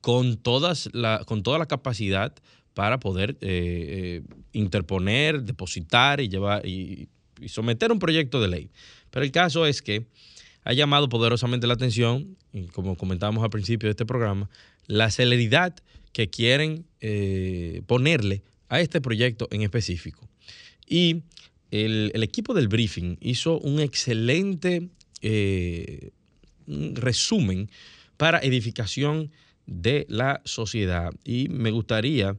con, 0.00 0.36
todas 0.36 0.88
la, 0.92 1.22
con 1.26 1.44
toda 1.44 1.58
la 1.58 1.66
capacidad 1.66 2.34
para 2.74 2.98
poder 2.98 3.36
eh, 3.40 3.40
eh, 3.40 4.22
interponer, 4.52 5.44
depositar 5.44 6.20
y 6.20 6.28
llevar 6.28 6.66
y, 6.66 7.08
someter 7.46 7.92
un 7.92 8.00
proyecto 8.00 8.40
de 8.40 8.48
ley. 8.48 8.70
Pero 9.10 9.24
el 9.24 9.30
caso 9.30 9.64
es 9.64 9.80
que 9.80 10.08
ha 10.64 10.72
llamado 10.72 11.08
poderosamente 11.08 11.68
la 11.68 11.74
atención, 11.74 12.36
y 12.52 12.66
como 12.66 12.96
comentábamos 12.96 13.44
al 13.44 13.50
principio 13.50 13.86
de 13.86 13.92
este 13.92 14.06
programa, 14.06 14.50
la 14.88 15.12
celeridad 15.12 15.76
que 16.16 16.30
quieren 16.30 16.86
ponerle 17.86 18.42
a 18.70 18.80
este 18.80 19.02
proyecto 19.02 19.48
en 19.50 19.60
específico. 19.60 20.26
Y 20.86 21.22
el, 21.70 22.22
equipo 22.22 22.54
del 22.54 22.68
briefing 22.68 23.16
hizo 23.20 23.58
un 23.58 23.80
excelente 23.80 24.88
eh, 25.20 26.10
resumen 26.66 27.70
para 28.16 28.38
edificación 28.38 29.30
de 29.66 30.06
la 30.08 30.40
sociedad 30.44 31.12
y 31.24 31.48
me 31.48 31.70
gustaría, 31.70 32.36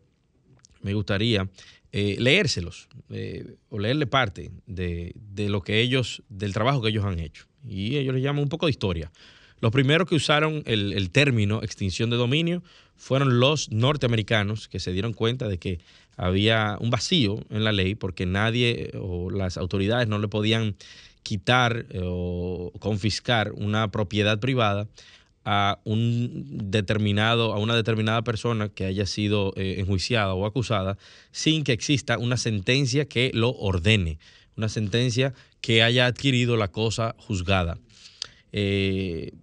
me 0.82 0.94
gustaría 0.94 1.50
eh, 1.92 2.16
leérselos 2.20 2.88
eh, 3.10 3.56
o 3.70 3.80
leerle 3.80 4.08
parte 4.08 4.52
de, 4.66 5.14
lo 5.36 5.62
que 5.62 5.82
ellos, 5.82 6.24
del 6.30 6.54
trabajo 6.54 6.82
que 6.82 6.90
ellos 6.90 7.06
han 7.06 7.20
hecho. 7.20 7.46
Y 7.68 7.98
ellos 7.98 8.16
le 8.16 8.22
llaman 8.22 8.44
un 8.44 8.50
poco 8.50 8.66
de 8.66 8.72
historia. 8.72 9.12
Los 9.60 9.72
primeros 9.72 10.08
que 10.08 10.16
usaron 10.16 10.62
el, 10.66 11.10
término 11.10 11.64
extinción 11.64 12.10
de 12.10 12.18
dominio 12.18 12.62
fueron 12.96 13.40
los 13.40 13.72
norteamericanos 13.72 14.68
que 14.68 14.80
se 14.80 14.92
dieron 14.92 15.14
cuenta 15.14 15.48
de 15.48 15.58
que 15.58 15.80
había 16.16 16.78
un 16.80 16.90
vacío 16.90 17.44
en 17.50 17.64
la 17.64 17.72
ley 17.72 17.96
porque 17.96 18.26
nadie 18.26 18.92
o 19.00 19.30
las 19.32 19.58
autoridades 19.58 20.08
no 20.08 20.20
le 20.20 20.28
podían 20.28 20.76
quitar 21.24 21.86
eh, 21.90 22.02
o 22.04 22.72
confiscar 22.80 23.52
una 23.52 23.90
propiedad 23.90 24.40
privada 24.40 24.88
a 25.44 25.80
un 25.86 26.70
determinado 26.72 27.54
a 27.54 27.60
una 27.60 27.76
determinada 27.76 28.24
persona 28.24 28.70
que 28.70 28.86
haya 28.86 29.06
sido 29.06 29.54
eh, 29.56 29.76
enjuiciada 29.80 30.34
o 30.34 30.46
acusada 30.46 30.98
sin 31.32 31.64
que 31.64 31.72
exista 31.72 32.18
una 32.18 32.38
sentencia 32.38 33.06
que 33.06 33.32
lo 33.34 33.52
ordene, 33.52 34.20
una 34.56 34.70
sentencia 34.70 35.34
que 35.62 35.84
haya 35.84 36.06
adquirido 36.06 36.58
la 36.58 36.70
cosa 36.70 37.16
juzgada. 37.18 37.78
Eh, 38.52 39.34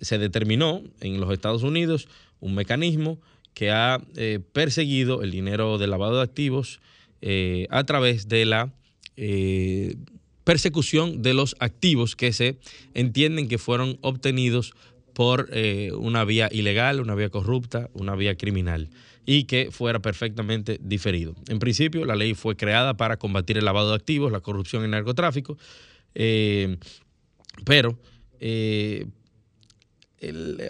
se 0.00 0.18
determinó 0.18 0.82
en 1.00 1.20
los 1.20 1.32
Estados 1.32 1.62
Unidos 1.62 2.08
un 2.40 2.54
mecanismo 2.54 3.18
que 3.56 3.70
ha 3.70 4.02
eh, 4.16 4.40
perseguido 4.52 5.22
el 5.22 5.30
dinero 5.30 5.78
del 5.78 5.90
lavado 5.90 6.16
de 6.16 6.22
activos 6.22 6.80
eh, 7.22 7.66
a 7.70 7.84
través 7.84 8.28
de 8.28 8.44
la 8.44 8.70
eh, 9.16 9.96
persecución 10.44 11.22
de 11.22 11.32
los 11.32 11.56
activos 11.58 12.16
que 12.16 12.34
se 12.34 12.58
entienden 12.92 13.48
que 13.48 13.56
fueron 13.56 13.98
obtenidos 14.02 14.74
por 15.14 15.48
una 15.94 16.26
vía 16.26 16.50
ilegal, 16.52 17.00
una 17.00 17.14
vía 17.14 17.30
corrupta, 17.30 17.88
una 17.94 18.14
vía 18.14 18.36
criminal 18.36 18.90
y 19.24 19.44
que 19.44 19.70
fuera 19.70 20.00
perfectamente 20.00 20.78
diferido. 20.82 21.34
En 21.48 21.58
principio, 21.58 22.04
la 22.04 22.16
ley 22.16 22.34
fue 22.34 22.54
creada 22.54 22.98
para 22.98 23.16
combatir 23.16 23.56
el 23.56 23.64
lavado 23.64 23.88
de 23.88 23.96
activos, 23.96 24.30
la 24.30 24.40
corrupción 24.40 24.82
y 24.82 24.84
el 24.84 24.90
narcotráfico, 24.90 25.56
pero 27.64 27.98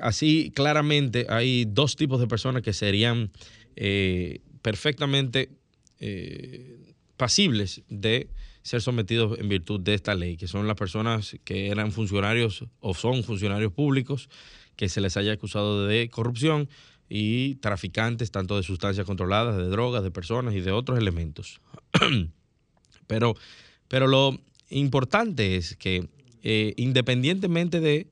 así 0.00 0.52
claramente 0.54 1.26
hay 1.28 1.64
dos 1.64 1.96
tipos 1.96 2.20
de 2.20 2.26
personas 2.26 2.62
que 2.62 2.72
serían 2.72 3.30
eh, 3.76 4.40
perfectamente 4.62 5.50
eh, 6.00 6.94
pasibles 7.16 7.82
de 7.88 8.28
ser 8.62 8.82
sometidos 8.82 9.38
en 9.38 9.48
virtud 9.48 9.80
de 9.80 9.94
esta 9.94 10.14
ley, 10.14 10.36
que 10.36 10.48
son 10.48 10.66
las 10.66 10.76
personas 10.76 11.36
que 11.44 11.68
eran 11.68 11.92
funcionarios 11.92 12.64
o 12.80 12.94
son 12.94 13.22
funcionarios 13.22 13.72
públicos 13.72 14.28
que 14.74 14.88
se 14.88 15.00
les 15.00 15.16
haya 15.16 15.32
acusado 15.32 15.86
de 15.86 16.10
corrupción 16.10 16.68
y 17.08 17.54
traficantes 17.56 18.30
tanto 18.30 18.56
de 18.56 18.62
sustancias 18.62 19.06
controladas, 19.06 19.56
de 19.56 19.68
drogas, 19.68 20.02
de 20.02 20.10
personas 20.10 20.54
y 20.54 20.60
de 20.60 20.72
otros 20.72 20.98
elementos. 20.98 21.60
pero, 23.06 23.34
pero 23.88 24.06
lo 24.06 24.38
importante 24.70 25.56
es 25.56 25.76
que 25.76 26.08
eh, 26.42 26.74
independientemente 26.76 27.80
de 27.80 28.08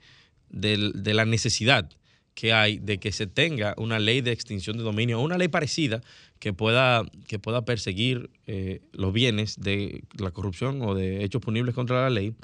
de, 0.54 1.14
la 1.14 1.24
necesidad 1.24 1.90
que 2.34 2.52
hay 2.52 2.78
de 2.78 2.98
que 2.98 3.12
se 3.12 3.26
tenga 3.26 3.74
una 3.76 3.98
ley 3.98 4.20
de 4.20 4.32
extinción 4.32 4.76
de 4.76 4.82
dominio 4.82 5.20
o 5.20 5.22
una 5.22 5.38
ley 5.38 5.48
parecida 5.48 6.00
que 6.38 6.52
pueda, 6.52 7.04
que 7.28 7.38
pueda 7.38 7.64
perseguir 7.64 8.30
eh, 8.46 8.80
los 8.92 9.12
bienes 9.12 9.60
de 9.60 10.04
la 10.18 10.30
corrupción 10.30 10.82
o 10.82 10.94
de 10.94 11.24
hechos 11.24 11.40
punibles 11.42 11.74
contra 11.74 12.02
la 12.02 12.10
ley, 12.10 12.34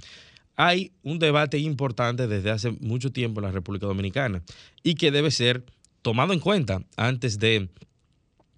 hay 0.56 0.92
un 1.02 1.18
debate 1.18 1.58
importante 1.58 2.26
desde 2.26 2.50
hace 2.50 2.70
mucho 2.80 3.10
tiempo 3.10 3.40
en 3.40 3.46
la 3.46 3.52
República 3.52 3.86
Dominicana 3.86 4.42
y 4.82 4.94
que 4.94 5.10
debe 5.10 5.30
ser 5.30 5.64
tomado 6.02 6.32
en 6.32 6.40
cuenta 6.40 6.82
antes 6.96 7.38
de, 7.38 7.68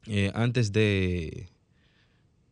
eh, 0.06 0.30
antes 0.35 0.73
de, 0.73 1.49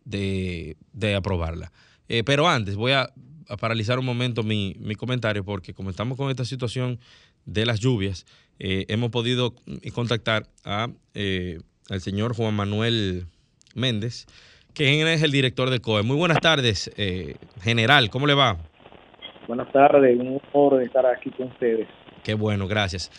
de, 0.05 1.15
aprobarla. 1.15 1.73
Eh, 2.09 2.23
pero 2.25 2.49
antes, 2.49 2.77
voy 2.77 2.93
a 2.93 3.13
a 3.51 3.57
paralizar 3.57 3.99
un 3.99 4.07
momento 4.07 4.43
mi, 4.43 4.77
comentario 4.97 5.45
porque 5.45 5.75
como 5.75 5.91
estamos 5.91 6.17
con 6.17 6.31
esta 6.31 6.45
situación 6.45 6.99
de 7.45 7.67
las 7.67 7.81
lluvias, 7.81 8.25
eh, 8.59 8.87
hemos 8.89 9.11
podido 9.11 9.55
contactar 9.93 10.45
a, 10.65 10.89
eh, 11.15 11.59
al 11.89 12.01
señor 12.01 12.35
Juan 12.35 12.55
Manuel 12.55 13.27
Méndez, 13.75 14.27
que 14.73 15.03
es 15.13 15.23
el 15.23 15.33
director 15.33 15.69
de 15.69 15.81
COE. 15.81 16.05
Muy 16.05 16.17
buenas 16.17 16.41
tardes, 16.41 16.93
eh, 16.97 17.35
general, 17.61 18.09
¿cómo 18.09 18.27
le 18.27 18.35
va? 18.35 18.57
Buenas 19.49 19.73
tardes, 19.73 20.17
un 20.19 20.41
honor 20.53 20.83
estar 20.83 21.05
aquí 21.07 21.31
con 21.31 21.49
ustedes. 21.49 21.89
Qué 22.23 22.35
bueno, 22.35 22.69
gracias. 22.69 23.11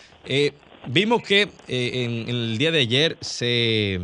vimos 0.88 1.24
que 1.24 1.50
en, 1.68 2.30
el 2.30 2.58
día 2.58 2.72
de 2.72 2.80
ayer 2.80 3.18
se 3.20 4.00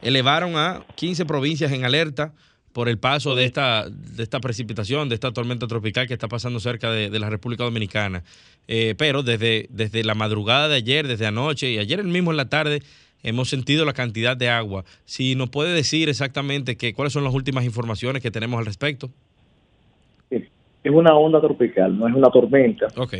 elevaron 0.00 0.56
a 0.56 0.86
15 0.94 1.26
provincias 1.26 1.72
en 1.72 1.84
alerta 1.84 2.32
por 2.72 2.88
el 2.88 2.98
paso 2.98 3.34
de 3.34 3.44
esta, 3.44 3.88
de 3.88 4.22
esta 4.22 4.40
precipitación, 4.40 5.08
de 5.08 5.14
esta 5.14 5.32
tormenta 5.32 5.66
tropical 5.66 6.06
que 6.06 6.14
está 6.14 6.28
pasando 6.28 6.60
cerca 6.60 6.90
de, 6.90 7.18
la 7.18 7.30
República 7.30 7.64
Dominicana. 7.64 8.22
Eh, 8.66 8.94
pero 8.96 9.22
desde, 9.22 9.66
desde 9.70 10.04
la 10.04 10.14
madrugada 10.14 10.68
de 10.68 10.76
ayer, 10.76 11.08
desde 11.08 11.26
anoche 11.26 11.70
y 11.70 11.78
ayer 11.78 12.02
mismo 12.04 12.30
en 12.30 12.36
la 12.36 12.48
tarde, 12.48 12.82
hemos 13.22 13.48
sentido 13.48 13.84
la 13.84 13.92
cantidad 13.92 14.36
de 14.36 14.48
agua. 14.48 14.84
Si 15.04 15.34
nos 15.34 15.50
puede 15.50 15.74
decir 15.74 16.08
exactamente 16.08 16.76
que, 16.76 16.94
cuáles 16.94 17.12
son 17.12 17.24
las 17.24 17.34
últimas 17.34 17.64
informaciones 17.64 18.22
que 18.22 18.30
tenemos 18.30 18.58
al 18.58 18.66
respecto. 18.66 19.10
Es 20.30 20.92
una 20.92 21.14
onda 21.14 21.40
tropical, 21.40 21.98
no 21.98 22.08
es 22.08 22.14
una 22.14 22.30
tormenta. 22.30 22.86
Ok. 22.96 23.14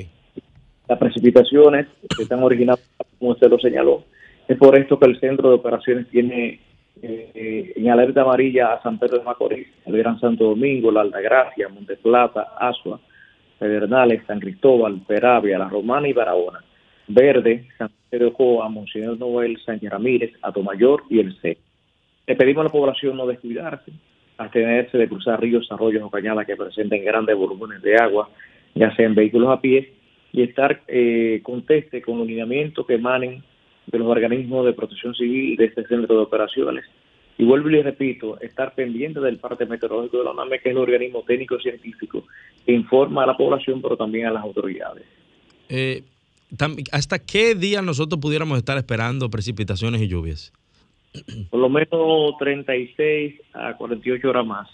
Las 0.89 0.99
precipitaciones 0.99 1.87
están 2.19 2.43
originadas, 2.43 2.81
como 3.19 3.33
usted 3.33 3.49
lo 3.51 3.59
señaló, 3.59 4.05
es 4.49 4.57
por 4.57 4.79
esto 4.79 4.99
que 4.99 5.07
el 5.07 5.21
centro 5.21 5.51
de 5.51 5.57
operaciones 5.57 6.09
tiene 6.09 6.61
eh, 7.03 7.73
en 7.77 7.91
alerta 7.91 8.23
amarilla 8.23 8.73
a 8.73 8.83
San 8.83 8.99
Pedro 8.99 9.19
de 9.19 9.25
Macorís, 9.25 9.69
el 9.87 9.97
Gran 9.97 10.19
Santo 10.21 10.45
Domingo, 10.45 10.91
la 10.91 11.03
Altagracia, 11.03 11.69
Monte 11.69 11.97
Plata, 11.97 12.55
Asua, 12.59 13.01
Pedernales, 13.59 14.23
San 14.27 14.41
Cristóbal, 14.41 15.01
Peravia, 15.07 15.59
La 15.59 15.69
Romana 15.69 16.09
y 16.09 16.13
Barahona. 16.13 16.63
Verde, 17.09 17.67
San 17.79 17.91
Pedro 18.11 18.33
Joa, 18.33 18.69
Monseñor 18.69 19.19
Noel, 19.19 19.59
Sánchez 19.65 19.91
Ramírez, 19.91 20.33
Atomayor 20.43 21.05
y 21.09 21.21
El 21.21 21.35
C. 21.41 21.57
Le 22.27 22.37
pedimos 22.37 22.61
a 22.61 22.65
la 22.65 22.71
población 22.71 23.17
no 23.17 23.27
descuidarse, 23.27 23.91
abstenerse 24.37 24.99
de 24.99 25.09
cruzar 25.09 25.41
ríos, 25.41 25.67
arroyos 25.73 26.03
o 26.03 26.11
cañadas 26.11 26.47
que 26.47 26.55
presenten 26.55 27.05
grandes 27.05 27.35
volúmenes 27.35 27.81
de 27.83 27.97
agua, 27.97 28.29
ya 28.75 28.95
sea 28.95 29.07
en 29.07 29.15
vehículos 29.15 29.49
a 29.49 29.61
pie, 29.61 29.95
y 30.33 30.43
estar 30.43 30.83
eh, 30.87 31.41
conteste 31.43 32.03
con 32.03 32.19
los 32.19 32.27
lineamientos 32.27 32.87
que 32.87 32.95
emanen 32.95 33.43
de 33.91 33.99
los 33.99 34.09
organismos 34.09 34.67
de 34.67 34.73
protección 34.73 35.15
civil 35.15 35.57
de 35.57 35.67
este 35.67 35.87
centro 35.87 36.15
de 36.15 36.23
operaciones. 36.23 36.85
Y 37.39 37.45
vuelvo 37.45 37.69
y 37.69 37.73
le 37.73 37.83
repito, 37.83 38.39
estar 38.41 38.75
pendiente 38.75 39.21
del 39.21 39.39
parte 39.39 39.65
meteorológico 39.65 40.19
de 40.19 40.25
la 40.25 40.33
UNAME, 40.33 40.59
que 40.59 40.71
es 40.71 40.75
el 40.75 40.83
organismo 40.83 41.23
técnico 41.23 41.59
científico 41.61 42.25
que 42.67 42.73
informa 42.73 43.23
a 43.23 43.27
la 43.27 43.37
población, 43.37 43.81
pero 43.81 43.97
también 43.97 44.27
a 44.27 44.33
las 44.33 44.43
autoridades. 44.43 45.05
Eh, 45.69 46.03
¿Hasta 46.93 47.19
qué 47.19 47.55
día 47.55 47.81
nosotros 47.81 48.21
pudiéramos 48.21 48.59
estar 48.59 48.77
esperando 48.77 49.31
precipitaciones 49.31 50.03
y 50.03 50.09
lluvias? 50.09 50.53
Por 51.51 51.61
lo 51.61 51.69
menos 51.69 52.37
36 52.39 53.41
a 53.55 53.77
48 53.77 54.29
horas 54.29 54.47
más. 54.47 54.69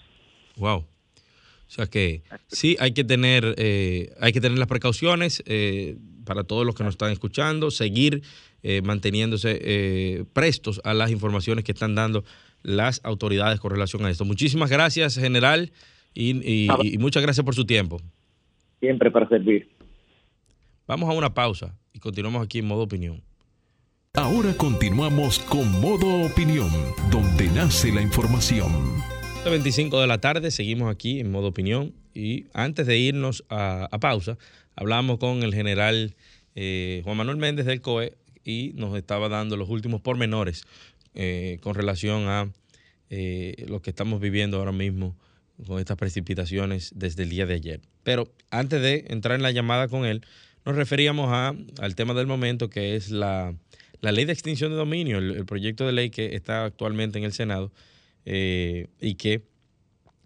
Wow. 0.56 0.78
O 0.78 1.70
sea 1.70 1.86
que 1.86 2.22
sí 2.46 2.76
hay 2.78 2.92
que 2.92 3.04
tener, 3.04 3.54
eh, 3.58 4.10
hay 4.20 4.32
que 4.32 4.40
tener 4.40 4.58
las 4.58 4.68
precauciones 4.68 5.42
eh, 5.46 5.96
para 6.24 6.44
todos 6.44 6.64
los 6.64 6.74
que 6.74 6.84
nos 6.84 6.94
están 6.94 7.10
escuchando, 7.10 7.70
seguir 7.70 8.22
eh, 8.64 8.82
manteniéndose 8.82 10.26
prestos 10.32 10.80
a 10.82 10.92
las 10.92 11.12
informaciones 11.12 11.62
que 11.62 11.70
están 11.70 11.94
dando 11.94 12.24
las 12.64 13.00
autoridades 13.04 13.60
con 13.60 13.70
relación 13.70 14.04
a 14.04 14.10
esto. 14.10 14.24
Muchísimas 14.24 14.70
gracias, 14.70 15.16
general, 15.16 15.70
y, 16.12 16.66
y 16.82 16.98
muchas 16.98 17.22
gracias 17.22 17.44
por 17.44 17.54
su 17.54 17.64
tiempo. 17.64 18.00
Siempre 18.80 19.10
para 19.12 19.28
servir. 19.28 19.68
Vamos 20.86 21.08
a 21.08 21.12
una 21.12 21.32
pausa 21.32 21.78
y 21.92 22.00
continuamos 22.00 22.44
aquí 22.44 22.58
en 22.58 22.66
modo 22.66 22.82
opinión. 22.82 23.22
Ahora 24.16 24.54
continuamos 24.56 25.38
con 25.40 25.80
modo 25.80 26.26
opinión, 26.26 26.70
donde 27.10 27.48
nace 27.48 27.90
la 27.90 28.00
información. 28.00 28.70
25 29.50 30.00
de 30.00 30.06
la 30.06 30.18
tarde, 30.18 30.50
seguimos 30.50 30.90
aquí 30.90 31.20
en 31.20 31.30
modo 31.30 31.48
opinión 31.48 31.94
y 32.14 32.46
antes 32.54 32.86
de 32.86 32.96
irnos 32.96 33.44
a, 33.48 33.88
pausa, 34.00 34.38
hablamos 34.76 35.18
con 35.18 35.42
el 35.42 35.54
general 35.54 36.14
eh, 36.54 37.02
Juan 37.04 37.16
Manuel 37.16 37.36
Méndez 37.38 37.66
del 37.66 37.80
COE 37.80 38.14
y 38.44 38.72
nos 38.74 38.96
estaba 38.96 39.28
dando 39.28 39.56
los 39.56 39.68
últimos 39.68 40.00
pormenores 40.00 40.64
eh, 41.14 41.58
con 41.62 41.74
relación 41.74 42.28
a 42.28 42.50
eh, 43.10 43.64
lo 43.68 43.82
que 43.82 43.90
estamos 43.90 44.20
viviendo 44.20 44.58
ahora 44.58 44.72
mismo 44.72 45.16
con 45.66 45.78
estas 45.78 45.96
precipitaciones 45.96 46.92
desde 46.94 47.22
el 47.22 47.30
día 47.30 47.46
de 47.46 47.54
ayer. 47.54 47.80
Pero 48.02 48.28
antes 48.50 48.82
de 48.82 49.04
entrar 49.08 49.36
en 49.36 49.42
la 49.42 49.52
llamada 49.52 49.88
con 49.88 50.04
él, 50.04 50.26
nos 50.64 50.74
referíamos 50.74 51.28
a, 51.30 51.54
al 51.78 51.94
tema 51.94 52.14
del 52.14 52.26
momento 52.26 52.68
que 52.68 52.96
es 52.96 53.10
la 53.10 53.54
la 54.04 54.12
ley 54.12 54.26
de 54.26 54.34
extinción 54.34 54.70
de 54.70 54.76
dominio, 54.76 55.16
el, 55.16 55.46
proyecto 55.46 55.86
de 55.86 55.92
ley 55.92 56.10
que 56.10 56.36
está 56.36 56.66
actualmente 56.66 57.18
en 57.18 57.24
el 57.24 57.32
Senado 57.32 57.72
eh, 58.26 58.88
y, 59.00 59.14
que, 59.14 59.40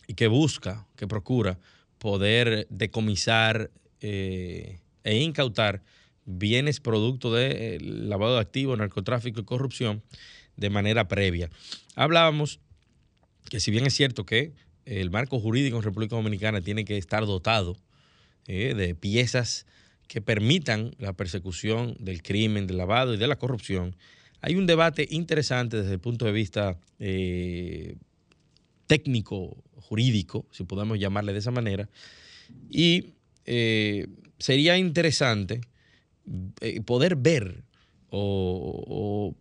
y 0.09 0.15
que 0.15 0.27
busca, 0.27 0.85
que 0.97 1.07
procura 1.07 1.61
poder 1.99 2.67
decomisar 2.71 3.71
e 4.01 4.81
incautar 5.05 5.83
bienes 6.28 6.80
producto 6.80 7.32
de 7.32 7.76
eh, 7.76 7.78
lavado 7.80 8.35
de 8.35 8.40
activos, 8.40 8.78
narcotráfico 8.78 9.40
y 9.40 9.44
corrupción 9.44 10.02
de 10.56 10.70
manera 10.70 11.08
previa. 11.08 11.50
Hablábamos 11.94 12.61
que 13.49 13.61
si 13.61 13.70
bien 13.70 13.87
es 13.87 13.94
cierto 13.94 14.26
que 14.26 14.52
el 14.85 15.11
marco 15.11 15.40
jurídico 15.40 15.76
en 15.76 15.82
República 15.82 16.16
Dominicana 16.16 16.61
tiene 16.61 16.85
que 16.85 16.99
estar 16.99 17.26
dotado 17.26 17.76
de 18.47 18.94
piezas 18.94 19.66
que 20.08 20.23
permitan 20.23 20.94
la 20.99 21.12
persecución 21.12 21.94
del 22.00 22.23
crimen, 22.23 22.66
del 22.66 22.78
lavado 22.78 23.12
y 23.12 23.18
de 23.18 23.26
la 23.26 23.37
corrupción, 23.37 23.94
hay 24.40 24.56
un 24.56 24.66
debate 24.66 25.06
interesante 25.11 25.76
desde 25.76 25.93
el 25.93 26.00
punto 26.00 26.25
de 26.25 26.32
vista 26.32 26.78
eh, 26.99 27.97
técnico, 28.86 29.62
jurídico, 29.75 30.47
si 30.50 30.64
podemos 30.64 30.99
llamarle 30.99 31.32
de 31.32 31.41
esa 31.41 31.50
manera, 31.50 31.88
y 32.71 33.14
eh, 33.45 34.06
sería 34.38 34.78
interesante 34.78 35.60
eh, 36.60 36.80
poder 36.82 37.17
ver 37.17 37.64
o, 38.10 39.34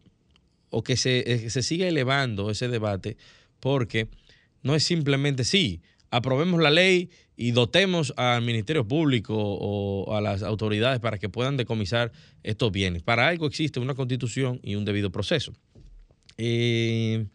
que 0.84 0.98
se, 0.98 1.50
se 1.50 1.64
siga 1.64 1.88
elevando 1.88 2.52
ese 2.52 2.68
debate, 2.68 3.18
porque 3.60 4.08
no 4.62 4.76
es 4.76 4.84
simplemente 4.84 5.44
sí, 5.44 5.82
aprobemos 6.12 6.62
la 6.62 6.70
ley 6.70 7.10
y 7.36 7.52
dotemos 7.52 8.14
al 8.18 8.42
Ministerio 8.42 8.88
Público 8.88 9.36
o 9.38 10.16
a 10.16 10.22
las 10.22 10.44
autoridades 10.44 11.00
para 11.00 11.18
que 11.18 11.30
puedan 11.30 11.58
decomisar 11.58 12.12
estos 12.44 12.72
bienes. 12.72 13.04
Para 13.04 13.28
algo 13.28 13.46
existe 13.46 13.80
una 13.80 13.94
constitución 13.96 14.60
y 14.64 14.76
un 14.76 14.86
debido 14.86 15.12
proceso. 15.12 15.54
Eh, 16.38 17.28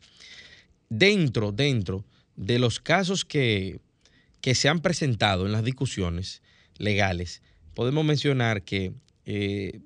dentro, 0.89 1.53
dentro 1.53 2.05
de 2.37 2.59
los 2.59 2.81
casos 2.81 3.25
que, 3.25 3.81
se 4.41 4.69
han 4.69 4.81
presentado 4.81 5.47
en 5.47 5.53
las 5.53 5.65
discusiones 5.65 6.43
legales, 6.79 7.43
podemos 7.75 8.05
mencionar 8.05 8.63
que, 8.63 8.93
eh, 9.25 9.81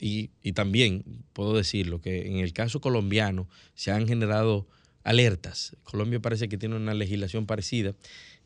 y 0.00 0.52
también 0.52 1.04
puedo 1.32 1.56
decirlo, 1.56 2.00
que 2.00 2.28
en 2.28 2.38
el 2.38 2.52
caso 2.52 2.80
colombiano 2.80 3.48
se 3.74 3.90
han 3.90 4.06
generado 4.06 4.66
alertas. 5.04 5.76
Colombia 5.82 6.20
parece 6.20 6.48
que 6.48 6.58
tiene 6.58 6.76
una 6.76 6.94
legislación 6.94 7.46
parecida 7.46 7.94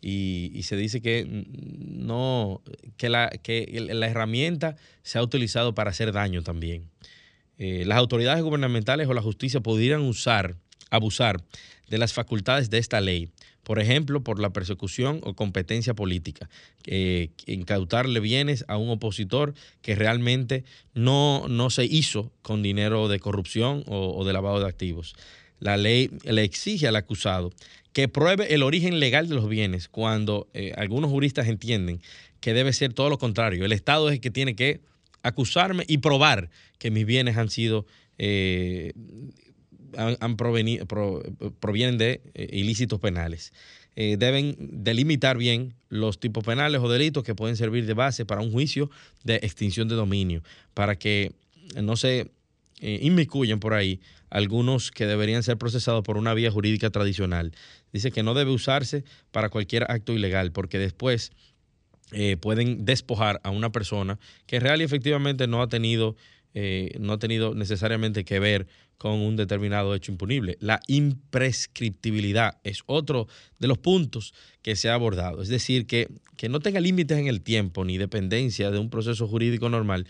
y, 0.01 0.61
se 0.63 0.77
dice 0.77 1.01
que 1.01 1.27
no 1.27 2.63
que 2.97 3.09
la, 3.09 3.29
que 3.29 3.67
la 3.93 4.07
herramienta 4.07 4.77
se 5.03 5.19
ha 5.19 5.23
utilizado 5.23 5.75
para 5.75 5.91
hacer 5.91 6.13
daño 6.13 6.43
también. 6.43 6.89
Eh, 7.59 7.85
las 7.87 7.99
autoridades 7.99 8.43
gubernamentales 8.43 9.09
o 9.09 9.15
la 9.15 9.23
justicia 9.23 9.61
pudieran 9.61 10.03
usar, 10.03 10.57
abusar 10.91 11.43
de 11.89 11.99
las 11.99 12.13
facultades 12.13 12.69
de 12.69 12.79
esta 12.79 13.01
ley, 13.01 13.31
por 13.67 13.81
ejemplo, 13.81 14.23
por 14.23 14.39
la 14.39 14.51
persecución 14.51 15.19
o 15.25 15.35
competencia 15.35 15.93
política, 15.93 16.49
eh, 16.87 17.31
incautarle 17.47 18.21
bienes 18.21 18.65
a 18.69 18.77
un 18.77 18.91
opositor 18.91 19.55
que 19.83 19.97
realmente 19.97 20.63
no, 20.95 21.49
no 21.49 21.69
se 21.71 21.85
hizo 21.85 22.31
con 22.43 22.63
dinero 22.63 23.09
de 23.09 23.19
corrupción 23.19 23.83
o 23.89 24.25
de 24.25 24.33
lavado 24.33 24.61
de 24.61 24.69
activos. 24.69 25.17
La 25.59 25.77
ley 25.77 26.11
le 26.23 26.45
exige 26.45 26.87
al 26.87 26.95
acusado 26.95 27.51
que 27.93 28.07
pruebe 28.07 28.55
el 28.55 28.63
origen 28.63 29.01
legal 29.01 29.29
de 29.29 29.35
los 29.35 29.49
bienes 29.49 29.89
cuando 29.89 30.47
eh, 30.55 30.73
algunos 30.77 31.11
juristas 31.11 31.49
entienden 31.49 32.01
que 32.39 32.55
debe 32.55 32.73
ser 32.73 32.93
todo 32.93 33.11
lo 33.11 33.19
contrario. 33.19 33.65
El 33.65 33.73
Estado 33.73 34.09
es 34.09 34.15
el 34.15 34.21
que 34.21 34.31
tiene 34.31 34.55
que 34.55 34.79
acusarme 35.25 35.83
y 35.89 35.99
probar 35.99 36.51
que 36.79 36.93
mis 36.93 37.05
bienes 37.05 37.37
han 37.37 37.51
sido 37.51 37.85
eh, 38.19 38.93
han, 39.97 40.37
provienen 40.37 41.99
de 41.99 42.21
eh, 42.35 42.49
ilícitos 42.53 43.01
penales. 43.01 43.53
deben 43.97 44.57
delimitar 44.59 45.39
bien 45.39 45.75
los 45.89 46.21
tipos 46.21 46.45
penales 46.45 46.81
o 46.83 46.89
delitos 46.89 47.25
que 47.25 47.35
pueden 47.35 47.57
servir 47.57 47.87
de 47.87 47.95
base 47.95 48.27
para 48.27 48.43
un 48.43 48.53
juicio 48.53 48.91
de 49.25 49.37
extinción 49.37 49.89
de 49.89 49.95
dominio, 49.95 50.43
para 50.75 50.97
que 50.97 51.33
no 51.81 51.97
se 51.97 52.31
inmiscuyen 52.81 53.59
por 53.59 53.73
ahí 53.73 54.01
algunos 54.31 54.91
que 54.91 55.07
deberían 55.07 55.43
ser 55.43 55.57
procesados 55.57 56.03
por 56.03 56.17
una 56.17 56.35
vía 56.35 56.51
jurídica 56.51 56.91
tradicional. 56.91 57.53
Dice 57.93 58.11
que 58.11 58.23
no 58.23 58.35
debe 58.35 58.51
usarse 58.51 59.05
para 59.31 59.49
cualquier 59.49 59.91
acto 59.91 60.13
ilegal, 60.13 60.53
porque 60.53 60.79
después 60.79 61.33
eh, 62.13 62.37
pueden 62.37 62.85
despojar 62.85 63.41
a 63.43 63.51
una 63.51 63.73
persona 63.73 64.19
que 64.47 64.61
real 64.61 64.81
y 64.81 64.85
efectivamente 64.85 65.47
no 65.47 65.63
ha 65.63 65.69
tenido, 65.69 66.17
eh, 66.59 66.97
no 66.99 67.13
ha 67.13 67.19
tenido 67.19 67.55
necesariamente 67.55 68.25
que 68.25 68.39
ver 68.39 68.67
con 68.97 69.13
un 69.13 69.37
determinado 69.37 69.95
hecho 69.95 70.11
impunible. 70.11 70.57
La 70.59 70.81
imprescriptibilidad 70.87 72.57
es 72.65 72.83
otro 72.87 73.29
de 73.59 73.69
los 73.69 73.77
puntos 73.77 74.33
que 74.63 74.75
se 74.75 74.89
ha 74.89 74.95
abordado. 74.95 75.43
Es 75.43 75.49
decir, 75.49 75.87
que, 75.87 76.09
que 76.39 76.49
no 76.49 76.61
tenga 76.61 76.81
límites 76.81 77.19
en 77.19 77.27
el 77.27 77.43
tiempo 77.43 77.85
ni 77.85 77.99
dependencia 77.99 78.71
de 78.71 78.79
un 78.79 78.89
proceso 78.89 79.29
jurídico 79.29 79.69
normal 79.69 80.07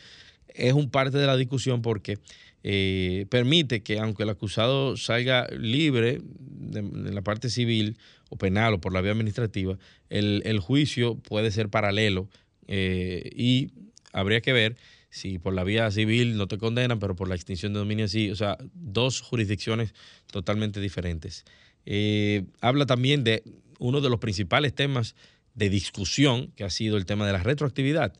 es 0.54 0.72
un 0.72 0.88
parte 0.88 1.18
de 1.18 1.26
la 1.26 1.36
discusión 1.36 1.82
porque 1.82 2.20
eh, 2.62 3.26
permite 3.28 3.82
que 3.82 3.98
aunque 3.98 4.22
el 4.22 4.30
acusado 4.30 4.96
salga 4.96 5.48
libre 5.48 6.20
de, 6.22 7.12
la 7.12 7.22
parte 7.22 7.50
civil 7.50 7.98
o 8.28 8.36
penal 8.36 8.74
o 8.74 8.80
por 8.80 8.92
la 8.92 9.00
vía 9.00 9.10
administrativa, 9.10 9.76
el, 10.10 10.60
juicio 10.60 11.16
puede 11.16 11.50
ser 11.50 11.70
paralelo 11.70 12.28
eh, 12.68 13.30
y 13.34 13.72
habría 14.12 14.40
que 14.40 14.52
ver 14.52 14.76
si 15.10 15.38
por 15.38 15.54
la 15.54 15.64
vía 15.64 15.90
civil 15.90 16.36
no 16.36 16.46
te 16.46 16.58
condenan, 16.58 16.98
pero 16.98 17.16
por 17.16 17.28
la 17.28 17.34
extinción 17.34 17.72
de 17.72 17.78
dominio 17.78 18.08
sí, 18.08 18.30
o 18.30 18.36
sea, 18.36 18.58
dos 18.74 19.20
jurisdicciones 19.20 19.94
totalmente 20.30 20.80
diferentes. 20.80 21.44
Eh, 21.84 22.44
habla 22.60 22.86
también 22.86 23.24
de 23.24 23.42
uno 23.78 24.00
de 24.00 24.10
los 24.10 24.18
principales 24.18 24.74
temas 24.74 25.14
de 25.54 25.70
discusión, 25.70 26.52
que 26.56 26.64
ha 26.64 26.70
sido 26.70 26.96
el 26.96 27.06
tema 27.06 27.26
de 27.26 27.32
la 27.32 27.42
retroactividad. 27.42 28.12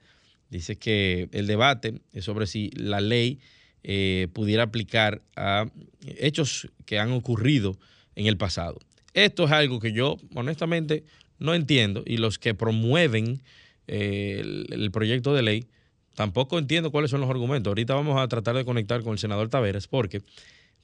Dice 0.49 0.77
que 0.77 1.29
el 1.33 1.46
debate 1.46 2.01
es 2.12 2.25
sobre 2.25 2.46
si 2.46 2.70
la 2.70 3.01
ley 3.01 3.40
eh, 3.83 4.29
pudiera 4.33 4.64
aplicar 4.64 5.22
a 5.37 5.66
hechos 6.07 6.68
que 6.87 6.99
han 6.99 7.12
ocurrido 7.12 7.79
en 8.14 8.27
el 8.27 8.37
pasado. 8.37 8.79
Esto 9.12 9.44
es 9.44 9.53
algo 9.53 9.81
que 9.81 9.92
yo 9.92 10.16
honestamente 10.35 11.05
no 11.38 11.55
entiendo 11.55 12.03
y 12.07 12.16
los 12.16 12.38
que 12.38 12.55
promueven 12.55 13.42
eh, 13.87 14.42
el, 14.70 14.90
proyecto 14.90 15.35
de 15.35 15.42
ley, 15.42 15.66
tampoco 16.16 16.59
entiendo 16.59 16.90
cuáles 16.90 17.12
son 17.12 17.20
los 17.20 17.31
argumentos. 17.31 17.70
Ahorita 17.70 17.94
vamos 17.94 18.20
a 18.20 18.26
tratar 18.26 18.57
de 18.57 18.64
conectar 18.64 19.02
con 19.02 19.12
el 19.12 19.18
senador 19.20 19.48
Taveras 19.48 19.87
porque 19.87 20.22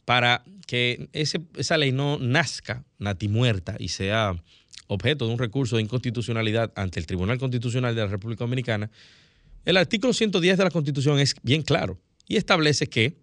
para 0.04 0.44
que 0.66 1.08
esa 1.12 1.76
ley 1.76 1.90
no 1.90 2.18
nazca 2.18 2.84
natimuerta 2.98 3.76
y 3.78 3.88
sea 3.88 4.40
objeto 4.86 5.26
de 5.26 5.32
un 5.32 5.38
recurso 5.38 5.76
de 5.76 5.82
inconstitucionalidad 5.82 6.72
ante 6.76 7.00
el 7.00 7.06
Tribunal 7.06 7.38
Constitucional 7.38 7.94
de 7.94 8.02
la 8.02 8.08
República 8.08 8.44
Dominicana, 8.44 8.90
el 9.64 9.76
artículo 9.76 10.12
110 10.12 10.58
de 10.58 10.64
la 10.64 10.70
Constitución 10.70 11.18
es 11.18 11.34
bien 11.42 11.62
claro 11.62 11.98
y 12.28 12.36
establece 12.36 12.88
que 12.88 13.16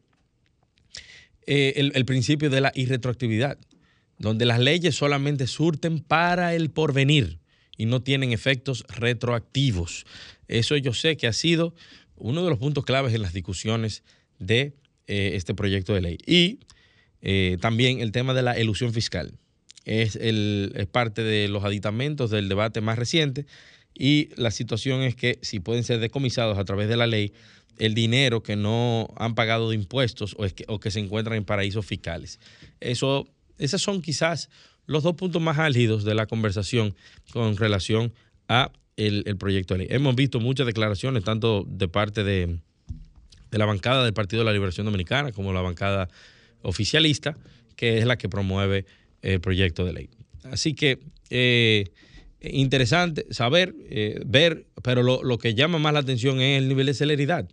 eh, 1.46 1.92
el, 1.94 2.06
principio 2.06 2.50
de 2.50 2.62
la 2.62 2.72
irretroactividad, 2.76 3.58
donde 4.18 4.46
las 4.46 4.60
leyes 4.60 4.96
solamente 4.96 5.48
surten 5.48 6.00
para 6.00 6.54
el 6.54 6.70
porvenir 6.70 7.40
y 7.76 7.86
no 7.86 8.02
tienen 8.02 8.32
efectos 8.34 8.86
retroactivos. 8.88 10.06
Eso 10.48 10.78
yo 10.78 10.94
sé 10.94 11.18
que 11.18 11.28
ha 11.28 11.34
sido 11.34 11.74
uno 12.20 12.44
de 12.44 12.50
los 12.50 12.60
puntos 12.60 12.86
claves 12.86 13.14
en 13.14 13.22
las 13.22 13.34
discusiones 13.34 14.04
de 14.38 14.74
eh, 15.08 15.32
este 15.34 15.54
proyecto 15.54 15.94
de 15.94 16.02
ley. 16.02 16.18
Y 16.26 16.60
eh, 17.22 17.58
también 17.60 18.00
el 18.00 18.12
tema 18.12 18.34
de 18.34 18.42
la 18.42 18.54
elusión 18.54 18.94
fiscal. 18.94 19.34
Es, 19.86 20.16
el, 20.16 20.74
es 20.76 20.86
parte 20.86 21.24
de 21.24 21.48
los 21.48 21.64
aditamentos 21.64 22.30
del 22.30 22.48
debate 22.48 22.82
más 22.82 23.00
reciente 23.00 23.46
y 23.94 24.30
la 24.36 24.52
situación 24.52 25.02
es 25.02 25.16
que 25.16 25.40
si 25.42 25.60
pueden 25.60 25.84
ser 25.84 26.00
decomisados 26.00 26.58
a 26.58 26.66
través 26.66 26.90
de 26.90 26.98
la 26.98 27.08
ley, 27.08 27.34
el 27.80 27.96
dinero 27.96 28.44
que 28.44 28.56
no 28.56 29.08
han 29.16 29.36
pagado 29.36 29.70
de 29.70 29.76
impuestos 29.76 30.36
o, 30.38 30.46
que, 30.48 30.66
o 30.68 30.80
que 30.80 30.92
se 30.92 31.00
encuentran 31.00 31.38
en 31.38 31.46
paraísos 31.46 31.86
fiscales. 31.86 32.40
Eso, 32.80 33.28
esos 33.58 33.82
son 33.82 34.02
quizás 34.02 34.50
los 34.86 35.04
dos 35.04 35.16
puntos 35.16 35.42
más 35.42 35.58
álgidos 35.58 36.04
de 36.04 36.14
la 36.14 36.28
conversación 36.28 36.96
con 37.32 37.58
relación 37.58 38.14
a 38.48 38.72
el, 39.08 39.38
proyecto 39.38 39.74
de 39.74 39.80
ley. 39.80 39.88
Hemos 39.90 40.16
visto 40.16 40.40
muchas 40.40 40.66
declaraciones, 40.66 41.24
tanto 41.24 41.66
de 41.68 41.88
parte 41.88 42.24
de, 42.24 42.60
la 43.52 43.66
bancada 43.66 44.04
del 44.04 44.14
Partido 44.14 44.42
de 44.42 44.46
la 44.46 44.54
Liberación 44.54 44.86
Dominicana 44.86 45.32
como 45.32 45.54
la 45.54 45.62
bancada 45.62 46.10
oficialista, 46.62 47.38
que 47.76 47.98
es 47.98 48.06
la 48.06 48.18
que 48.18 48.30
promueve 48.30 48.86
el 49.22 49.40
proyecto 49.40 49.86
de 49.86 49.94
ley. 49.94 50.10
Así 50.44 50.74
que 50.74 51.00
eh, 51.30 51.86
interesante 52.42 53.26
saber, 53.32 53.74
eh, 53.90 54.22
ver, 54.26 54.66
pero 54.84 55.04
lo, 55.04 55.24
lo, 55.24 55.38
que 55.38 55.56
llama 55.56 55.80
más 55.80 55.94
la 55.94 56.00
atención 56.00 56.42
es 56.42 56.62
el 56.62 56.68
nivel 56.68 56.88
de 56.88 56.94
celeridad 56.94 57.48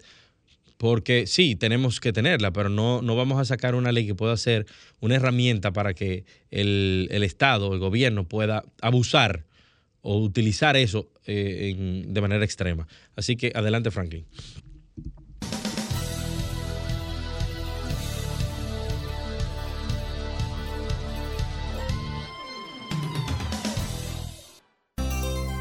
porque 0.76 1.26
sí, 1.26 1.56
tenemos 1.56 2.00
que 2.00 2.12
tenerla, 2.12 2.52
pero 2.52 2.68
no, 2.68 3.00
no 3.00 3.16
vamos 3.16 3.40
a 3.40 3.44
sacar 3.44 3.74
una 3.74 3.92
ley 3.92 4.06
que 4.06 4.14
pueda 4.14 4.37
ser 4.37 4.66
una 5.00 5.14
herramienta 5.14 5.72
para 5.72 5.94
que 5.94 6.24
el, 6.50 7.09
el 7.11 7.22
Estado, 7.22 7.72
el 7.72 7.78
gobierno 7.78 8.24
pueda 8.24 8.62
abusar 8.82 9.44
o 10.09 10.21
utilizar 10.21 10.77
eso 10.77 11.11
eh, 11.27 11.75
de 12.07 12.21
manera 12.21 12.45
extrema. 12.45 12.87
Así 13.16 13.37
que 13.37 13.51
adelante, 13.53 13.90
Franklin. 13.90 14.25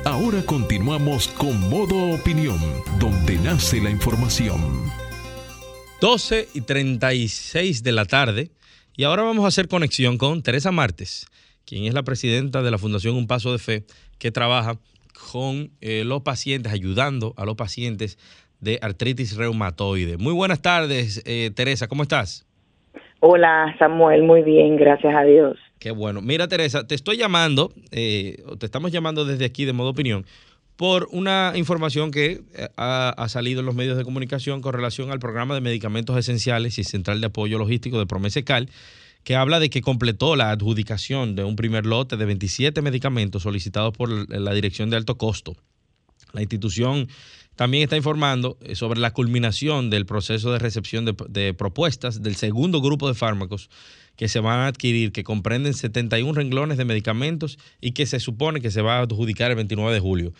Ahora 0.06 0.46
continuamos 0.46 1.28
con 1.30 1.60
Modo 1.68 2.14
Opinión, 2.14 2.60
donde 3.00 3.38
nace 3.40 3.82
la 3.82 3.90
información. 3.90 4.62
12 6.00 6.50
y 6.54 6.62
36 6.62 7.82
de 7.82 7.92
la 7.92 8.06
tarde. 8.06 8.52
Y 8.96 9.06
ahora 9.06 9.24
vamos 9.24 9.44
a 9.44 9.48
hacer 9.48 9.68
conexión 9.68 10.20
con 10.20 10.44
Teresa 10.44 10.72
Martes, 10.72 11.26
quien 11.66 11.86
es 11.86 11.94
la 11.94 12.04
presidenta 12.04 12.62
de 12.62 12.72
la 12.72 12.78
Fundación 12.78 13.16
Un 13.16 13.28
Paso 13.28 13.52
de 13.52 13.60
Fe, 13.60 13.84
que 14.20 14.32
trabaja 14.32 14.78
con 15.32 15.72
eh, 15.82 16.04
los 16.06 16.22
pacientes, 16.22 16.72
ayudando 16.72 17.34
a 17.38 17.46
los 17.46 17.56
pacientes 17.56 18.18
de 18.60 18.80
artritis 18.82 19.36
reumatoide. 19.36 20.18
Muy 20.18 20.34
buenas 20.34 20.62
tardes, 20.62 21.22
eh, 21.26 21.52
Teresa, 21.56 21.88
¿cómo 21.88 22.04
estás? 22.04 22.46
Hola, 23.20 23.76
Samuel, 23.80 24.24
muy 24.24 24.44
bien, 24.44 24.76
gracias 24.76 25.16
a 25.16 25.24
Dios. 25.24 25.58
Qué 25.80 25.92
bueno. 25.92 26.22
Mira, 26.22 26.48
Teresa, 26.48 26.88
te 26.88 26.96
estoy 26.96 27.18
llamando, 27.18 27.72
eh, 27.92 28.44
te 28.60 28.66
estamos 28.66 28.92
llamando 28.92 29.26
desde 29.26 29.46
aquí 29.46 29.66
de 29.66 29.74
modo 29.74 29.90
opinión, 29.90 30.26
por 30.76 31.08
una 31.12 31.54
información 31.56 32.12
que 32.12 32.42
eh, 32.56 32.68
ha, 32.78 33.26
salido 33.30 33.62
en 33.62 33.66
los 33.66 33.76
medios 33.76 33.98
de 33.98 34.04
comunicación 34.04 34.62
con 34.62 34.74
relación 34.74 35.12
al 35.12 35.20
programa 35.20 35.56
de 35.56 35.62
medicamentos 35.62 36.18
esenciales 36.18 36.78
y 36.80 36.84
central 36.84 37.22
de 37.22 37.28
apoyo 37.28 37.58
logístico 37.58 38.00
de 38.00 38.06
Promesecal, 38.06 38.70
que 39.26 39.36
habla 39.36 39.60
de 39.60 39.72
que 39.72 39.82
completó 39.82 40.36
la 40.36 40.52
adjudicación 40.52 41.36
de 41.36 41.44
un 41.44 41.56
primer 41.56 41.86
lote 41.88 42.16
de 42.16 42.26
27 42.26 42.82
medicamentos 42.84 43.42
solicitados 43.44 43.92
por 43.98 44.30
la 44.32 44.54
Dirección 44.54 44.92
de 44.92 44.98
Alto 44.98 45.18
Costo. 45.18 45.58
La 46.32 46.42
institución 46.42 47.08
también 47.56 47.84
está 47.84 47.98
informando 47.98 48.58
eh, 48.62 48.76
sobre 48.76 49.00
la 49.00 49.12
culminación 49.12 49.90
del 49.90 50.06
proceso 50.06 50.52
de 50.52 50.60
recepción 50.60 51.06
de, 51.06 51.54
propuestas 51.56 52.22
del 52.22 52.36
segundo 52.36 52.82
grupo 52.82 53.08
de 53.08 53.16
fármacos 53.16 53.72
que 54.16 54.28
se 54.30 54.40
van 54.40 54.60
a 54.60 54.68
adquirir, 54.68 55.12
que 55.12 55.24
comprenden 55.24 55.74
71 55.74 56.32
renglones 56.34 56.78
de 56.78 56.86
medicamentos 56.86 57.58
y 57.82 57.94
que 57.94 58.06
se 58.06 58.20
supone 58.20 58.62
que 58.62 58.70
se 58.70 58.84
va 58.84 59.00
a 59.00 59.02
adjudicar 59.02 59.50
el 59.50 59.56
29 59.56 59.92
de 59.92 60.00
julio. 60.00 60.34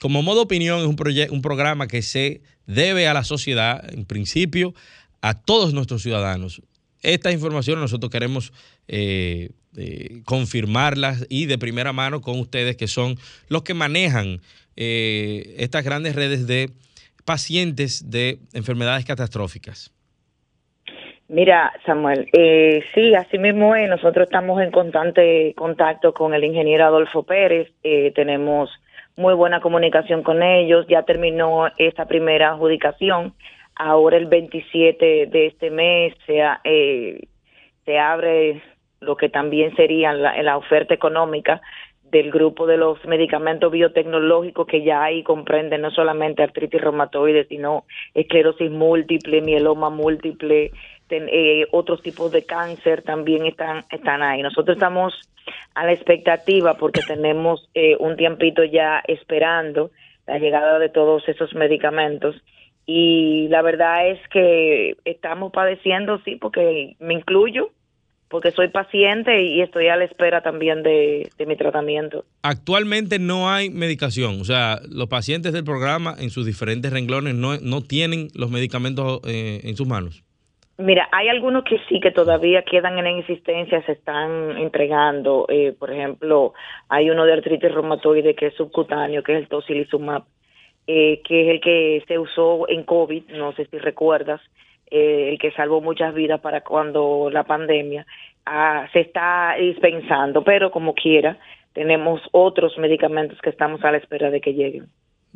Como 0.00 0.22
modo 0.22 0.42
opinión, 0.42 0.78
es 0.78 0.86
un, 0.86 0.96
un 1.30 1.42
programa 1.42 1.88
que 1.88 2.02
se 2.02 2.40
debe 2.66 3.08
a 3.08 3.14
la 3.14 3.24
sociedad, 3.24 3.84
en 3.92 4.04
principio, 4.04 4.74
a 5.22 5.34
todos 5.34 5.74
nuestros 5.74 6.02
ciudadanos. 6.02 6.62
Estas 7.08 7.32
informaciones 7.32 7.80
nosotros 7.80 8.12
queremos 8.12 8.52
eh, 8.86 9.48
eh, 9.78 10.20
confirmarlas 10.26 11.26
y 11.30 11.46
de 11.46 11.56
primera 11.56 11.94
mano 11.94 12.20
con 12.20 12.38
ustedes, 12.38 12.76
que 12.76 12.86
son 12.86 13.14
los 13.48 13.62
que 13.62 13.72
manejan 13.72 14.40
eh, 14.76 15.54
estas 15.56 15.86
grandes 15.86 16.14
redes 16.14 16.46
de 16.46 16.68
pacientes 17.24 18.10
de 18.10 18.40
enfermedades 18.52 19.06
catastróficas. 19.06 19.90
Mira, 21.28 21.72
Samuel, 21.86 22.28
sí, 22.94 23.14
así 23.14 23.38
mismo 23.38 23.74
es. 23.74 23.88
Nosotros 23.88 24.26
estamos 24.26 24.60
en 24.60 24.70
constante 24.70 25.54
contacto 25.56 26.12
con 26.12 26.34
el 26.34 26.44
ingeniero 26.44 26.84
Adolfo 26.84 27.22
Pérez. 27.22 27.72
tenemos 28.14 28.68
muy 29.16 29.32
buena 29.32 29.60
comunicación 29.60 30.22
con 30.22 30.42
ellos, 30.42 30.86
ya 30.88 31.04
terminó 31.04 31.68
esta 31.78 32.04
primera 32.04 32.50
adjudicación, 32.50 33.32
ahora 33.78 34.16
el 34.16 34.26
27 34.26 35.26
de 35.26 35.46
este 35.46 35.70
mes 35.70 36.14
se, 36.26 36.42
eh, 36.64 37.20
abre 37.98 38.62
lo 39.00 39.16
que 39.16 39.28
también 39.28 39.74
sería 39.76 40.12
la, 40.12 40.42
la 40.42 40.56
oferta 40.56 40.92
económica 40.92 41.62
del 42.10 42.30
grupo 42.30 42.66
de 42.66 42.76
los 42.76 43.04
medicamentos 43.04 43.70
biotecnológicos 43.70 44.66
que 44.66 44.82
ya 44.82 45.02
ahí 45.02 45.22
comprenden 45.22 45.82
no 45.82 45.90
solamente 45.90 46.42
artritis 46.42 46.80
reumatoide, 46.80 47.44
sino 47.46 47.84
esclerosis 48.14 48.70
múltiple, 48.70 49.42
mieloma 49.42 49.90
múltiple, 49.90 50.72
eh, 51.10 51.66
otros 51.70 52.02
tipos 52.02 52.30
de 52.32 52.44
cáncer 52.44 53.02
también 53.02 53.46
están, 53.46 53.84
están 53.90 54.22
ahí. 54.22 54.42
Nosotros 54.42 54.76
estamos 54.76 55.14
a 55.74 55.84
la 55.84 55.92
expectativa 55.92 56.74
porque 56.74 57.00
tenemos 57.06 57.68
eh, 57.74 57.96
un 57.98 58.16
tiempito 58.16 58.64
ya 58.64 59.02
esperando 59.06 59.90
la 60.26 60.38
llegada 60.38 60.78
de 60.78 60.88
todos 60.88 61.26
esos 61.28 61.54
medicamentos 61.54 62.36
y 62.90 63.48
la 63.48 63.60
verdad 63.60 64.08
es 64.08 64.18
que 64.30 64.96
estamos 65.04 65.52
padeciendo, 65.52 66.22
sí, 66.24 66.36
porque 66.36 66.96
me 67.00 67.12
incluyo, 67.12 67.68
porque 68.28 68.50
soy 68.50 68.68
paciente 68.68 69.42
y 69.42 69.60
estoy 69.60 69.88
a 69.88 69.96
la 69.96 70.04
espera 70.04 70.40
también 70.40 70.82
de, 70.82 71.30
mi 71.46 71.54
tratamiento. 71.54 72.24
Actualmente 72.40 73.18
no 73.18 73.50
hay 73.50 73.68
medicación, 73.68 74.40
o 74.40 74.44
sea, 74.44 74.78
los 74.88 75.06
pacientes 75.08 75.52
del 75.52 75.64
programa 75.64 76.14
en 76.18 76.30
sus 76.30 76.46
diferentes 76.46 76.90
renglones 76.90 77.34
no, 77.34 77.58
no 77.58 77.82
tienen 77.82 78.28
los 78.34 78.50
medicamentos 78.50 79.20
eh, 79.28 79.60
en 79.64 79.76
sus 79.76 79.86
manos. 79.86 80.24
Mira, 80.78 81.10
hay 81.12 81.28
algunos 81.28 81.64
que 81.64 81.76
sí 81.90 82.00
que 82.00 82.10
todavía 82.10 82.62
quedan 82.62 82.98
en 82.98 83.18
existencia, 83.18 83.84
se 83.84 83.92
están 83.92 84.56
entregando. 84.56 85.44
Eh, 85.50 85.74
por 85.78 85.92
ejemplo, 85.92 86.54
hay 86.88 87.10
uno 87.10 87.26
de 87.26 87.34
artritis 87.34 87.70
reumatoide 87.70 88.34
que 88.34 88.46
es 88.46 88.54
subcutáneo, 88.54 89.22
que 89.22 89.32
es 89.32 89.40
el 89.40 89.48
tocilizumab, 89.48 90.22
eh, 90.90 91.20
que 91.22 91.42
es 91.42 91.48
el 91.50 91.60
que 91.60 92.02
se 92.08 92.18
usó 92.18 92.66
en 92.66 92.82
COVID, 92.82 93.24
no 93.32 93.52
sé 93.52 93.66
si 93.66 93.76
recuerdas, 93.76 94.40
eh, 94.90 95.28
el 95.32 95.38
que 95.38 95.52
salvó 95.52 95.82
muchas 95.82 96.14
vidas 96.14 96.40
para 96.40 96.62
cuando 96.62 97.28
la 97.30 97.44
pandemia. 97.44 98.06
Ah, 98.46 98.88
se 98.94 99.00
está 99.00 99.56
dispensando, 99.60 100.42
pero 100.42 100.70
como 100.70 100.94
quiera, 100.94 101.38
tenemos 101.74 102.22
otros 102.32 102.78
medicamentos 102.78 103.38
que 103.42 103.50
estamos 103.50 103.84
a 103.84 103.92
la 103.92 103.98
espera 103.98 104.30
de 104.30 104.40
que 104.40 104.54
lleguen. 104.54 104.86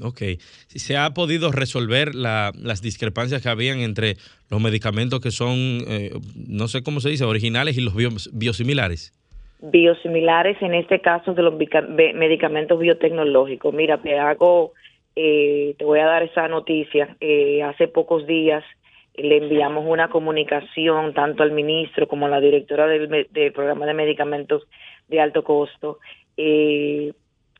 Ok. 0.03 0.23
¿Se 0.69 0.97
ha 0.97 1.11
podido 1.11 1.53
resolver 1.53 2.15
las 2.15 2.81
discrepancias 2.81 3.43
que 3.43 3.51
habían 3.51 3.81
entre 3.81 4.15
los 4.51 4.59
medicamentos 4.59 5.21
que 5.21 5.31
son, 5.31 5.85
eh, 5.87 6.13
no 6.49 6.67
sé 6.69 6.83
cómo 6.83 7.01
se 7.01 7.11
dice, 7.11 7.27
originales 7.27 7.77
y 7.77 7.83
los 7.83 7.95
biosimilares? 8.33 9.13
Biosimilares, 9.61 10.61
en 10.63 10.73
este 10.73 11.03
caso 11.03 11.35
de 11.35 11.43
los 11.43 11.55
medicamentos 11.55 12.81
biotecnológicos. 12.81 13.75
Mira, 13.75 13.99
te 13.99 14.19
hago, 14.19 14.73
eh, 15.15 15.75
te 15.79 15.85
voy 15.85 16.01
a 16.01 16.07
dar 16.07 16.23
esa 16.23 16.49
noticia. 16.49 17.17
Eh, 17.21 17.63
hace 17.63 17.89
pocos 17.89 18.27
días 18.27 18.65
le 19.15 19.37
enviamos 19.37 19.85
una 19.87 20.09
comunicación 20.09 21.13
tanto 21.13 21.43
al 21.43 21.53
ministro 21.53 22.09
como 22.09 22.27
a 22.27 22.31
la 22.31 22.41
directora 22.41 22.87
del, 22.87 23.29
del 23.31 23.53
programa 23.53 23.87
de 23.87 23.95
medicamentos 23.95 24.67
de 25.09 25.21
alto 25.21 25.45
costo. 25.45 25.99
Eh, 26.37 27.13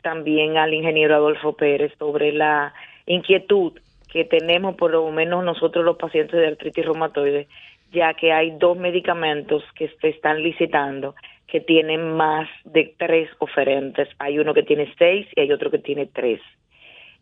también 0.03 0.57
al 0.57 0.75
ingeniero 0.75 1.15
Adolfo 1.15 1.55
Pérez 1.55 1.93
sobre 1.99 2.33
la 2.33 2.73
inquietud 3.07 3.79
que 4.11 4.25
tenemos 4.25 4.75
por 4.77 4.91
lo 4.91 5.11
menos 5.11 5.45
nosotros 5.45 5.85
los 5.85 5.97
pacientes 5.97 6.39
de 6.39 6.49
artritis 6.49 6.85
reumatoide, 6.85 7.49
ya 7.93 8.15
que 8.15 8.33
hay 8.33 8.51
dos 8.59 8.77
medicamentos 8.77 9.63
que 9.75 9.89
se 10.01 10.09
están 10.09 10.43
licitando 10.43 11.15
que 11.47 11.61
tienen 11.61 12.17
más 12.17 12.49
de 12.65 12.95
tres 12.99 13.29
oferentes. 13.39 14.09
Hay 14.19 14.39
uno 14.39 14.55
que 14.55 14.63
tiene 14.63 14.93
seis 14.99 15.27
y 15.37 15.41
hay 15.41 15.53
otro 15.53 15.71
que 15.71 15.79
tiene 15.79 16.07
tres 16.07 16.41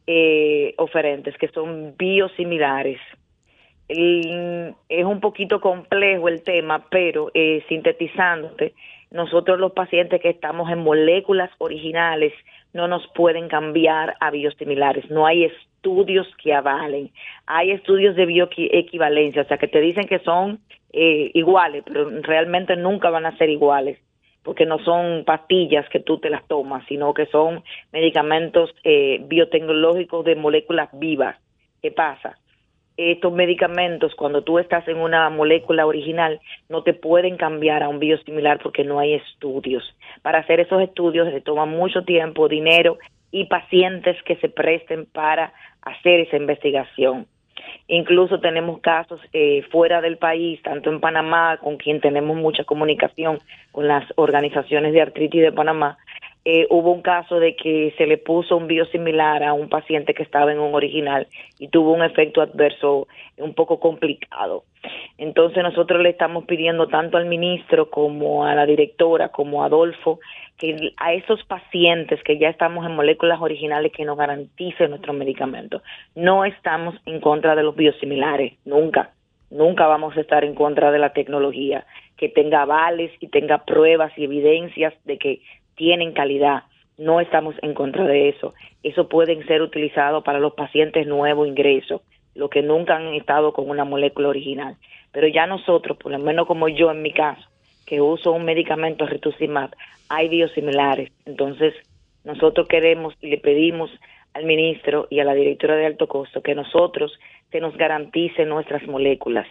eh, 0.07 0.75
oferentes, 0.79 1.37
que 1.39 1.49
son 1.49 1.95
biosimilares. 1.97 3.01
es 3.89 5.05
un 5.05 5.21
poquito 5.21 5.61
complejo 5.61 6.29
el 6.29 6.43
tema, 6.43 6.87
pero 6.91 7.31
eh, 7.35 7.65
sintetizándote, 7.69 8.75
nosotros 9.11 9.59
los 9.59 9.73
pacientes 9.73 10.21
que 10.21 10.31
estamos 10.31 10.71
en 10.71 10.79
moléculas 10.79 11.51
originales 11.59 12.33
no 12.73 12.87
nos 12.87 13.07
pueden 13.15 13.49
cambiar 13.49 14.15
a 14.21 14.31
biosimilares. 14.31 15.11
No 15.11 15.27
hay 15.27 15.45
estudios 15.45 16.29
que 16.43 16.55
avalen. 16.55 17.11
Hay 17.47 17.73
estudios 17.73 18.15
de 18.15 18.27
bioequivalencia, 18.27 19.43
o 19.43 19.45
sea, 19.47 19.59
que 19.59 19.67
te 19.67 19.81
dicen 19.81 20.07
que 20.07 20.21
son 20.21 20.61
eh, 20.93 21.31
iguales, 21.35 21.83
pero 21.85 22.09
realmente 22.23 22.77
nunca 22.77 23.11
van 23.11 23.27
a 23.27 23.37
ser 23.37 23.51
iguales 23.51 23.99
porque 24.43 24.67
no 24.67 24.79
son 24.79 25.25
pastillas 25.25 25.89
que 25.91 26.01
tú 26.01 26.19
te 26.19 26.31
las 26.31 26.47
tomas, 26.47 26.85
sino 26.87 27.13
que 27.15 27.27
son 27.27 27.63
medicamentos 27.93 28.71
eh, 28.85 29.21
biotecnológicos 29.25 30.25
de 30.25 30.37
moléculas 30.37 30.89
vivas. 30.93 31.37
¿Qué 31.83 31.91
pasa? 31.91 32.39
Estos 32.97 33.33
medicamentos, 33.33 34.15
cuando 34.15 34.43
tú 34.43 34.59
estás 34.59 34.87
en 34.89 34.99
una 34.99 35.31
molécula 35.31 35.87
original, 35.87 36.41
no 36.69 36.83
te 36.83 36.93
pueden 36.93 37.37
cambiar 37.37 37.83
a 37.83 37.89
un 37.89 37.99
biosimilar 37.99 38.61
porque 38.63 38.85
no 38.85 38.99
hay 38.99 39.15
estudios. 39.15 39.83
Para 40.23 40.41
hacer 40.41 40.61
esos 40.61 40.83
estudios 40.83 41.33
se 41.33 41.41
toma 41.41 41.65
mucho 41.65 42.05
tiempo, 42.05 42.49
dinero 42.49 42.99
y 43.31 43.45
pacientes 43.45 44.23
que 44.25 44.37
se 44.37 44.49
presten 44.49 45.07
para 45.07 45.53
hacer 45.83 46.21
esa 46.21 46.37
investigación. 46.37 47.27
Incluso 47.89 48.41
tenemos 48.41 48.81
casos 48.81 49.21
eh, 49.33 49.63
fuera 49.71 50.01
del 50.01 50.17
país, 50.17 50.63
tanto 50.63 50.91
en 50.91 51.01
Panamá, 51.01 51.59
con 51.59 51.77
quien 51.77 52.01
tenemos 52.01 52.37
mucha 52.37 52.65
comunicación 52.65 53.39
con 53.73 53.89
las 53.89 54.05
organizaciones 54.17 54.93
de 54.93 55.03
artritis 55.03 55.43
de 55.43 55.53
Panamá. 55.53 55.99
Eh, 56.45 56.67
hubo 56.71 56.91
un 56.91 57.03
caso 57.03 57.39
de 57.39 57.55
que 57.55 57.93
se 57.99 58.07
le 58.07 58.17
puso 58.17 58.57
un 58.57 58.67
biosimilar 58.67 59.45
a 59.45 59.53
un 59.53 59.69
paciente 59.69 60.15
que 60.15 60.23
estaba 60.23 60.51
en 60.53 60.59
un 60.59 60.75
original 60.75 61.27
y 61.59 61.69
tuvo 61.69 61.93
un 61.93 62.03
efecto 62.03 62.41
adverso 62.41 63.09
un 63.37 63.53
poco 63.53 63.79
complicado. 63.79 64.65
Entonces 65.21 65.63
nosotros 65.63 66.01
le 66.01 66.09
estamos 66.09 66.47
pidiendo 66.47 66.89
tanto 66.89 67.19
al 67.19 67.27
ministro 67.27 67.91
como 67.91 68.47
a 68.47 68.55
la 68.55 68.65
directora 68.65 69.29
como 69.29 69.63
a 69.63 69.67
Adolfo 69.67 70.19
que 70.57 70.95
a 70.97 71.13
esos 71.13 71.45
pacientes 71.45 72.23
que 72.23 72.39
ya 72.39 72.49
estamos 72.49 72.87
en 72.87 72.97
moléculas 72.97 73.39
originales 73.39 73.93
que 73.93 74.07
nos 74.07 74.17
garanticen 74.17 74.89
nuestros 74.89 75.15
medicamentos. 75.15 75.83
No 76.15 76.47
estamos 76.47 76.95
en 77.05 77.21
contra 77.21 77.55
de 77.55 77.63
los 77.63 77.77
biosimilares, 77.77 78.55
nunca. 78.65 79.11
Nunca 79.51 79.87
vamos 79.87 80.17
a 80.17 80.23
estar 80.23 80.43
en 80.43 80.55
contra 80.55 80.91
de 80.91 80.99
la 80.99 81.13
tecnología, 81.13 81.85
que 82.17 82.31
tenga 82.31 82.63
avales 82.63 83.11
y 83.21 83.29
tenga 83.29 83.67
pruebas 83.67 84.13
y 84.17 84.25
evidencias 84.25 84.95
de 85.05 85.19
que 85.19 85.43
tienen 85.75 86.13
calidad. 86.13 86.63
No 86.97 87.21
estamos 87.21 87.55
en 87.61 87.75
contra 87.75 88.07
de 88.07 88.31
eso. 88.31 88.55
Eso 88.83 89.07
pueden 89.11 89.47
ser 89.47 89.61
utilizado 89.61 90.25
para 90.25 90.39
los 90.39 90.55
pacientes 90.55 91.07
nuevos 91.07 91.47
ingresos, 91.47 92.01
los 92.35 92.49
que 92.49 92.63
nunca 92.63 92.97
han 92.97 93.13
estado 93.13 93.53
con 93.53 93.69
una 93.69 93.85
molécula 93.85 94.29
original. 94.29 94.77
Pero 95.13 95.29
ya 95.29 95.47
nosotros, 95.47 95.97
por 95.99 96.13
lo 96.13 96.19
menos 96.19 96.47
como 96.47 96.69
yo 96.69 96.91
en 96.91 97.03
mi 97.03 97.13
caso, 97.13 97.43
que 97.87 98.01
uso 98.01 98.33
un 98.33 98.45
medicamento 98.45 99.07
rituximab, 99.07 99.71
hay 100.09 100.29
biosimilares. 100.29 101.11
Entonces, 101.27 101.75
nosotros 102.25 102.69
queremos 102.69 103.15
y 103.21 103.31
le 103.31 103.39
pedimos 103.39 103.91
al 104.35 104.45
ministro 104.45 105.09
y 105.11 105.21
a 105.21 105.25
la 105.25 105.35
directora 105.35 105.77
de 105.77 105.87
alto 105.87 106.07
costo 106.07 106.43
que 106.43 106.55
nosotros 106.55 107.19
se 107.51 107.61
nos 107.61 107.77
garantice 107.77 108.45
nuestras 108.45 108.87
moléculas 108.87 109.47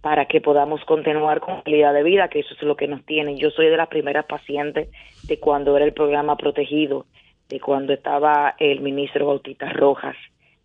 para 0.00 0.26
que 0.26 0.40
podamos 0.40 0.84
continuar 0.84 1.40
con 1.40 1.62
calidad 1.62 1.94
de 1.94 2.02
vida, 2.02 2.28
que 2.28 2.40
eso 2.40 2.54
es 2.54 2.62
lo 2.62 2.76
que 2.76 2.86
nos 2.86 3.04
tienen. 3.06 3.38
Yo 3.38 3.50
soy 3.50 3.66
de 3.66 3.76
las 3.76 3.88
primeras 3.88 4.26
pacientes 4.26 4.90
de 5.26 5.40
cuando 5.40 5.74
era 5.76 5.86
el 5.86 5.94
programa 5.94 6.36
protegido, 6.36 7.06
de 7.48 7.58
cuando 7.58 7.94
estaba 7.94 8.54
el 8.58 8.80
ministro 8.80 9.26
Bautista 9.26 9.70
Rojas. 9.70 10.16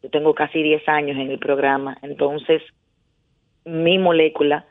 Yo 0.04 0.10
tengo 0.10 0.36
casi 0.36 0.62
10 0.62 0.88
años 0.90 1.18
en 1.18 1.32
el 1.32 1.40
programa, 1.40 1.98
entonces 2.02 2.62
mi 3.70 3.98
molécula 3.98 4.66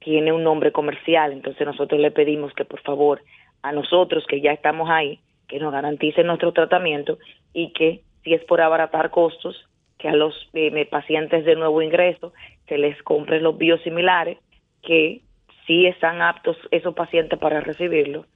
tiene 0.00 0.32
un 0.32 0.42
nombre 0.42 0.72
comercial, 0.72 1.32
entonces 1.32 1.66
nosotros 1.66 2.00
le 2.00 2.10
pedimos 2.10 2.52
que 2.52 2.64
por 2.64 2.80
favor 2.82 3.22
a 3.62 3.72
nosotros 3.72 4.24
que 4.28 4.40
ya 4.40 4.52
estamos 4.52 4.90
ahí, 4.90 5.20
que 5.48 5.58
nos 5.58 5.72
garanticen 5.72 6.26
nuestro 6.26 6.52
tratamiento 6.52 7.18
y 7.52 7.72
que 7.72 8.02
si 8.22 8.34
es 8.34 8.44
por 8.44 8.60
abaratar 8.60 9.10
costos, 9.10 9.56
que 9.98 10.08
a 10.08 10.14
los 10.14 10.34
eh, 10.52 10.86
pacientes 10.90 11.44
de 11.44 11.54
nuevo 11.54 11.80
ingreso 11.80 12.32
se 12.68 12.76
les 12.76 13.00
compren 13.02 13.42
los 13.42 13.56
biosimilares, 13.56 14.38
que 14.82 15.22
sí 15.66 15.86
están 15.86 16.20
aptos 16.20 16.56
esos 16.70 16.94
pacientes 16.94 17.38
para 17.38 17.60
recibirlo. 17.60 18.26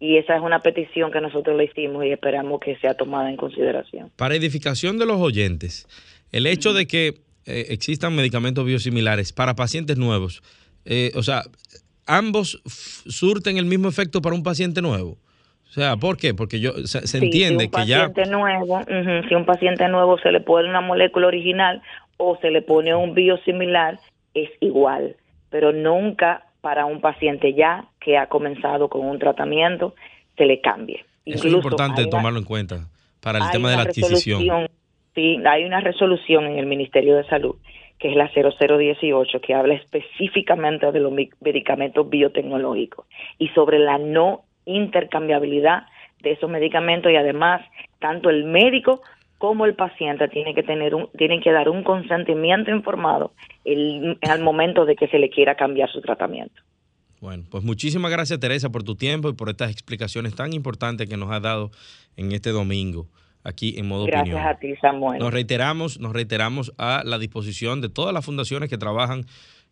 Y 0.00 0.16
esa 0.16 0.36
es 0.36 0.42
una 0.42 0.60
petición 0.60 1.10
que 1.10 1.20
nosotros 1.20 1.56
le 1.56 1.64
hicimos 1.64 2.04
y 2.04 2.12
esperamos 2.12 2.60
que 2.60 2.76
sea 2.76 2.94
tomada 2.94 3.28
en 3.28 3.36
consideración. 3.36 4.10
Para 4.16 4.36
edificación 4.36 4.96
de 4.96 5.06
los 5.06 5.20
oyentes, 5.20 5.88
el 6.30 6.46
hecho 6.46 6.72
de 6.72 6.86
que 6.86 7.27
eh, 7.48 7.66
existan 7.70 8.14
medicamentos 8.14 8.64
biosimilares 8.66 9.32
para 9.32 9.54
pacientes 9.54 9.96
nuevos, 9.96 10.42
eh, 10.84 11.12
o 11.14 11.22
sea, 11.22 11.44
ambos 12.06 12.60
surten 12.64 13.56
el 13.56 13.64
mismo 13.64 13.88
efecto 13.88 14.20
para 14.20 14.34
un 14.34 14.42
paciente 14.42 14.82
nuevo. 14.82 15.16
O 15.68 15.72
sea, 15.72 15.96
¿por 15.96 16.18
qué? 16.18 16.34
Porque 16.34 16.60
yo 16.60 16.72
se, 16.86 17.18
entiende 17.18 17.70
que 17.70 17.86
ya... 17.86 18.08
Nuevo, 18.28 18.82
si 19.28 19.34
un 19.34 19.46
paciente 19.46 19.88
nuevo 19.88 20.18
se 20.18 20.30
le 20.30 20.40
pone 20.40 20.68
una 20.68 20.80
molécula 20.80 21.26
original 21.26 21.82
o 22.18 22.38
se 22.40 22.50
le 22.50 22.60
pone 22.60 22.94
un 22.94 23.14
biosimilar, 23.14 23.98
es 24.34 24.50
igual, 24.60 25.16
pero 25.48 25.72
nunca 25.72 26.46
para 26.60 26.84
un 26.84 27.00
paciente 27.00 27.54
ya 27.54 27.86
que 28.00 28.18
ha 28.18 28.28
comenzado 28.28 28.88
con 28.88 29.06
un 29.06 29.18
tratamiento 29.18 29.94
se 30.36 30.44
le 30.44 30.60
cambie. 30.60 31.04
Eso 31.24 31.46
es 31.46 31.54
importante 31.54 32.06
tomarlo 32.06 32.38
en 32.38 32.44
cuenta 32.44 32.88
para 33.20 33.38
el 33.38 33.50
tema 33.50 33.70
de 33.70 33.76
la 33.76 33.82
adquisición. 33.82 34.68
Sí, 35.14 35.38
hay 35.46 35.64
una 35.64 35.80
resolución 35.80 36.46
en 36.46 36.58
el 36.58 36.66
Ministerio 36.66 37.16
de 37.16 37.24
Salud 37.24 37.56
que 37.98 38.10
es 38.10 38.16
la 38.16 38.30
0018, 38.32 39.40
que 39.40 39.54
habla 39.54 39.74
específicamente 39.74 40.92
de 40.92 41.00
los 41.00 41.12
medicamentos 41.40 42.08
biotecnológicos 42.08 43.06
y 43.38 43.48
sobre 43.48 43.78
la 43.78 43.98
no 43.98 44.44
intercambiabilidad 44.64 45.84
de 46.22 46.32
esos 46.32 46.50
medicamentos 46.50 47.10
y 47.10 47.16
además 47.16 47.62
tanto 47.98 48.30
el 48.30 48.44
médico 48.44 49.00
como 49.38 49.64
el 49.64 49.74
paciente 49.74 50.28
tiene 50.28 50.54
que 50.54 50.62
tener 50.62 50.94
un, 50.94 51.08
tienen 51.16 51.40
que 51.40 51.52
dar 51.52 51.68
un 51.68 51.82
consentimiento 51.84 52.70
informado 52.70 53.32
el, 53.64 54.18
al 54.28 54.42
momento 54.42 54.84
de 54.84 54.96
que 54.96 55.08
se 55.08 55.18
le 55.18 55.30
quiera 55.30 55.54
cambiar 55.54 55.90
su 55.90 56.00
tratamiento. 56.00 56.60
Bueno, 57.20 57.44
pues 57.50 57.64
muchísimas 57.64 58.10
gracias 58.12 58.38
Teresa 58.38 58.70
por 58.70 58.84
tu 58.84 58.94
tiempo 58.94 59.28
y 59.28 59.32
por 59.32 59.48
estas 59.48 59.70
explicaciones 59.72 60.34
tan 60.36 60.52
importantes 60.52 61.08
que 61.08 61.16
nos 61.16 61.30
has 61.30 61.42
dado 61.42 61.70
en 62.16 62.30
este 62.32 62.50
domingo 62.50 63.06
aquí 63.44 63.78
en 63.78 63.86
modo 63.88 64.06
Gracias 64.06 64.34
opinión. 64.34 64.46
a 64.46 64.58
ti, 64.58 64.74
Samuel. 64.80 65.18
Nos 65.18 65.32
reiteramos, 65.32 66.00
nos 66.00 66.12
reiteramos 66.12 66.72
a 66.78 67.02
la 67.04 67.18
disposición 67.18 67.80
de 67.80 67.88
todas 67.88 68.14
las 68.14 68.24
fundaciones 68.24 68.68
que 68.68 68.78
trabajan 68.78 69.26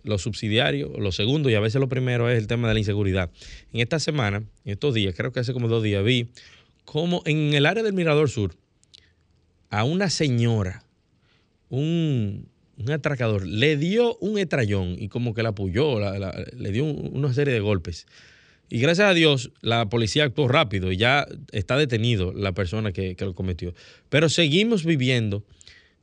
lo 0.04 0.18
subsidiario, 0.18 0.94
lo 0.98 1.12
segundo 1.12 1.50
y 1.50 1.56
a 1.56 1.60
veces 1.60 1.80
lo 1.80 1.90
primero 1.90 2.30
es 2.30 2.38
el 2.38 2.48
tema 2.48 2.68
de 2.68 2.74
la 2.74 2.80
inseguridad. 2.80 3.30
En 3.74 3.82
esta 3.82 4.00
semana, 4.00 4.44
en 4.66 4.72
estos 4.72 4.94
días, 4.94 5.14
creo 5.16 5.32
que 5.32 5.40
hace 5.40 5.54
como 5.54 5.68
dos 5.68 5.84
días, 5.84 6.04
vi 6.04 6.30
como 6.86 7.22
en 7.26 7.54
el 7.54 7.66
área 7.66 7.84
del 7.84 7.94
Mirador 7.94 8.30
Sur, 8.30 8.56
a 9.70 9.84
una 9.84 10.10
señora, 10.10 10.84
un, 11.70 12.50
atracador, 12.92 13.46
le 13.46 13.78
dio 13.78 14.18
un 14.18 14.40
estrellón 14.40 14.96
y 14.98 15.10
como 15.10 15.34
que 15.34 15.44
la 15.44 15.50
apoyó, 15.50 16.00
le 16.00 16.72
dio 16.72 16.86
una 16.86 17.34
serie 17.34 17.54
de 17.54 17.60
golpes. 17.60 18.08
Y 18.70 18.80
gracias 18.80 19.10
a 19.10 19.14
Dios, 19.14 19.52
la 19.62 19.90
policía 19.90 20.26
actuó 20.26 20.48
rápido 20.48 20.92
y 20.92 20.98
ya 20.98 21.28
está 21.52 21.76
detenido 21.76 22.34
la 22.34 22.52
persona 22.54 22.92
que, 22.92 23.16
lo 23.20 23.34
cometió. 23.34 23.74
Pero 24.10 24.30
seguimos 24.30 24.86
viviendo 24.86 25.44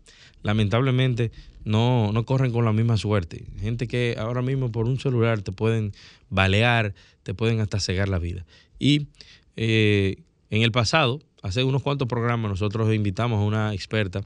lamentablemente 0.44 1.32
no, 1.64 2.12
corren 2.24 2.52
con 2.52 2.64
la 2.64 2.72
misma 2.72 2.96
suerte. 2.96 3.42
Gente 3.58 3.88
que 3.88 4.14
ahora 4.16 4.42
mismo 4.42 4.70
por 4.70 4.86
un 4.86 5.00
celular 5.00 5.42
te 5.42 5.50
pueden 5.50 5.92
balear, 6.30 6.94
te 7.24 7.34
pueden 7.34 7.58
hasta 7.58 7.80
cegar 7.80 8.08
la 8.08 8.20
vida. 8.20 8.46
Y 8.78 9.08
eh, 9.56 10.18
en 10.50 10.62
el 10.62 10.70
pasado, 10.70 11.18
hace 11.42 11.64
unos 11.64 11.82
cuantos 11.82 12.06
programas, 12.06 12.48
nosotros 12.48 12.94
invitamos 12.94 13.40
a 13.40 13.42
una 13.42 13.74
experta 13.74 14.20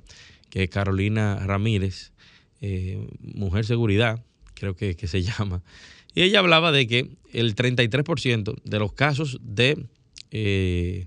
que 0.51 0.65
es 0.65 0.69
Carolina 0.69 1.37
Ramírez, 1.37 2.13
eh, 2.61 3.09
Mujer 3.23 3.65
Seguridad, 3.65 4.23
creo 4.53 4.77
que, 4.77 4.95
que 4.95 5.09
se 5.09 5.23
llama, 5.39 5.63
y 6.15 6.21
ella 6.21 6.41
hablaba 6.41 6.71
de 6.71 6.87
que 6.87 7.13
el 7.33 7.55
33% 7.55 8.61
de 8.63 8.79
los 8.79 8.93
casos 8.93 9.39
de 9.41 9.87
eh, 10.33 11.07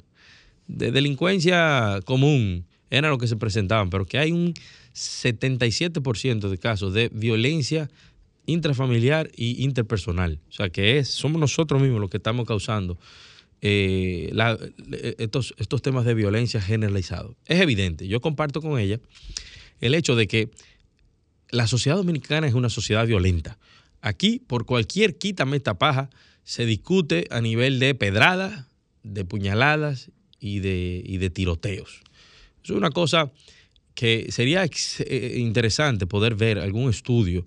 de 0.74 0.92
delincuencia 0.92 2.00
común 2.06 2.66
era 2.90 3.10
lo 3.10 3.18
que 3.18 3.28
se 3.28 3.38
presentaban, 3.38 3.90
pero 3.90 4.06
que 4.06 4.18
hay 4.18 4.32
un 4.32 4.54
77% 4.94 6.50
de 6.50 6.58
casos 6.58 6.94
de 6.94 7.10
violencia 7.10 7.90
intrafamiliar 8.46 9.32
y 9.36 9.64
interpersonal. 9.64 10.40
O 10.50 10.52
sea, 10.52 10.70
que 10.70 10.98
es, 10.98 11.10
somos 11.10 11.40
nosotros 11.40 11.82
mismos 11.82 12.02
los 12.02 12.10
que 12.10 12.18
estamos 12.18 12.46
causando 12.46 12.98
eh, 13.62 14.34
estos, 15.18 15.54
estos 15.58 15.82
temas 15.82 16.06
de 16.06 16.14
violencia 16.14 16.62
generalizados. 16.62 17.36
Es 17.46 17.62
evidente, 17.62 18.08
yo 18.08 18.20
comparto 18.20 18.62
con 18.62 18.80
ella 18.80 19.00
el 19.80 19.96
hecho 19.96 20.16
de 20.16 20.28
que 20.28 20.50
la 21.50 21.68
sociedad 21.68 21.98
dominicana 21.98 22.48
es 22.48 22.54
una 22.54 22.70
sociedad 22.70 23.08
violenta. 23.08 23.58
Aquí, 24.02 24.40
por 24.40 24.66
cualquier 24.66 25.18
quítame 25.18 25.58
esta 25.58 25.78
paja, 25.78 26.10
se 26.44 26.66
discute 26.66 27.28
a 27.32 27.42
nivel 27.42 27.80
de 27.80 27.96
pedrada, 27.96 28.68
de 29.04 29.24
puñaladas 29.24 30.12
y 30.44 30.60
de, 30.60 31.18
de 31.20 31.30
tiroteos. 31.30 32.02
Es 32.64 32.70
una 32.72 32.92
cosa 32.92 33.32
que 33.96 34.28
sería 34.30 34.66
eh, 34.66 35.36
interesante 35.38 36.06
poder 36.06 36.36
ver 36.36 36.60
algún 36.60 36.90
estudio 36.90 37.46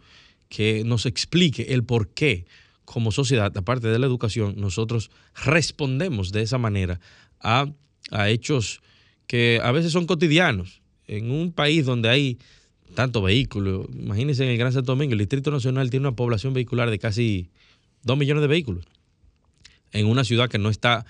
que 0.48 0.82
nos 0.84 1.04
explique 1.04 1.74
el 1.74 1.84
por 1.84 2.08
qué 2.08 2.46
como 2.86 3.12
sociedad, 3.12 3.54
aparte 3.56 3.88
de 3.88 3.98
la 3.98 4.06
educación, 4.06 4.54
nosotros 4.56 5.10
respondemos 5.44 6.32
de 6.32 6.42
esa 6.42 6.56
manera 6.56 7.00
a, 7.40 7.66
hechos 8.28 8.80
que 9.26 9.60
a 9.62 9.72
veces 9.72 9.92
son 9.92 10.06
cotidianos. 10.06 10.80
En 11.08 11.30
un 11.30 11.52
país 11.52 11.84
donde 11.84 12.08
hay 12.08 12.38
tanto 12.94 13.20
vehículos, 13.22 13.86
imagínense 13.92 14.44
en 14.44 14.50
el 14.50 14.56
Gran 14.56 14.72
Santo 14.72 14.92
Domingo, 14.92 15.12
el 15.12 15.18
Distrito 15.18 15.50
Nacional 15.50 15.90
tiene 15.90 16.06
una 16.06 16.16
población 16.16 16.54
vehicular 16.54 16.88
de 16.88 16.98
casi 16.98 17.50
2 18.04 18.16
millones 18.16 18.42
de 18.42 18.48
vehículos. 18.48 18.84
En 19.90 20.06
una 20.06 20.22
ciudad 20.24 20.48
que 20.48 20.58
no 20.58 20.70
está 20.70 21.04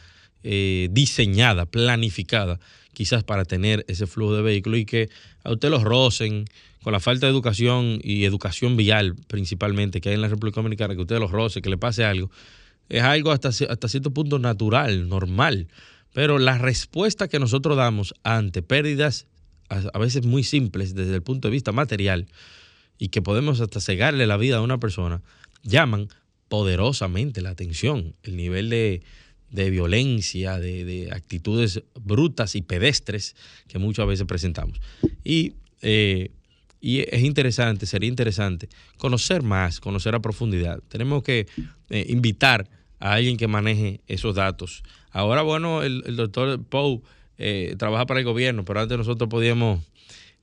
eh, 0.49 0.89
diseñada, 0.93 1.67
planificada, 1.67 2.61
quizás 2.93 3.25
para 3.25 3.45
tener 3.45 3.85
ese 3.89 4.07
flujo 4.07 4.37
de 4.37 4.43
vehículos 4.43 4.79
y 4.79 4.85
que 4.87 5.11
a 5.43 5.51
usted 5.51 5.71
los 5.71 5.83
rocen 5.83 6.45
con 6.85 6.93
la 6.93 7.01
falta 7.01 7.27
de 7.27 7.33
educación 7.33 7.99
y 8.01 8.25
educación 8.25 8.77
vial 8.77 9.17
principalmente 9.27 10.01
que 10.01 10.11
hay 10.11 10.15
en 10.15 10.23
la 10.23 10.29
República 10.29 10.61
Dominicana, 10.61 10.95
que 10.95 11.01
usted 11.01 11.19
los 11.19 11.33
roce, 11.33 11.61
que 11.63 11.69
le 11.69 11.79
pase 11.79 12.05
algo, 12.05 12.31
es 12.89 13.03
algo 13.03 13.33
hasta, 13.33 13.49
hasta 13.49 13.89
cierto 13.89 14.13
punto 14.13 14.39
natural, 14.39 15.09
normal. 15.09 15.67
Pero 16.13 16.39
la 16.39 16.59
respuesta 16.59 17.27
que 17.27 17.41
nosotros 17.41 17.77
damos 17.77 18.15
ante 18.23 18.63
pérdidas 18.63 19.27
a, 19.69 19.99
veces 19.99 20.25
muy 20.25 20.45
simples 20.45 20.95
desde 20.95 21.15
el 21.17 21.23
punto 21.23 21.49
de 21.49 21.53
vista 21.53 21.73
material 21.73 22.29
y 22.99 23.09
que 23.09 23.21
podemos 23.21 23.61
hasta 23.61 23.81
cegarle 23.81 24.29
la 24.29 24.37
vida 24.37 24.59
a 24.59 24.63
una 24.63 24.79
persona, 24.79 25.23
llaman 25.65 26.09
poderosamente 26.49 27.43
la 27.43 27.51
atención. 27.51 28.15
El 28.23 28.37
nivel 28.37 28.71
de, 28.71 29.03
de 29.51 29.71
violencia, 29.71 30.59
de, 30.59 31.09
actitudes 31.13 31.83
brutas 32.01 32.55
y 32.55 32.63
pedestres 32.63 33.37
que 33.69 33.79
muchas 33.79 34.07
veces 34.07 34.27
presentamos. 34.27 34.81
Y, 35.25 35.55
eh, 35.83 36.31
y 36.81 37.01
es 37.01 37.23
interesante, 37.23 37.87
sería 37.87 38.09
interesante 38.09 38.69
conocer 38.97 39.43
más, 39.43 39.81
conocer 39.81 40.15
a 40.15 40.21
profundidad. 40.21 40.81
Tenemos 40.89 41.23
que 41.23 41.47
eh, 41.91 42.07
invitar 42.09 42.69
a 42.99 43.15
alguien 43.15 43.37
que 43.37 43.47
maneje 43.47 44.01
esos 44.07 44.35
datos. 44.35 44.83
Ahora, 45.11 45.43
bueno, 45.43 45.83
el, 45.83 46.03
doctor 46.17 46.63
Pou 46.63 47.03
eh, 47.39 47.75
trabaja 47.79 48.07
para 48.07 48.21
el 48.21 48.27
gobierno, 48.27 48.65
pero 48.65 48.81
antes 48.81 48.99
nosotros 48.99 49.29
podíamos 49.29 49.81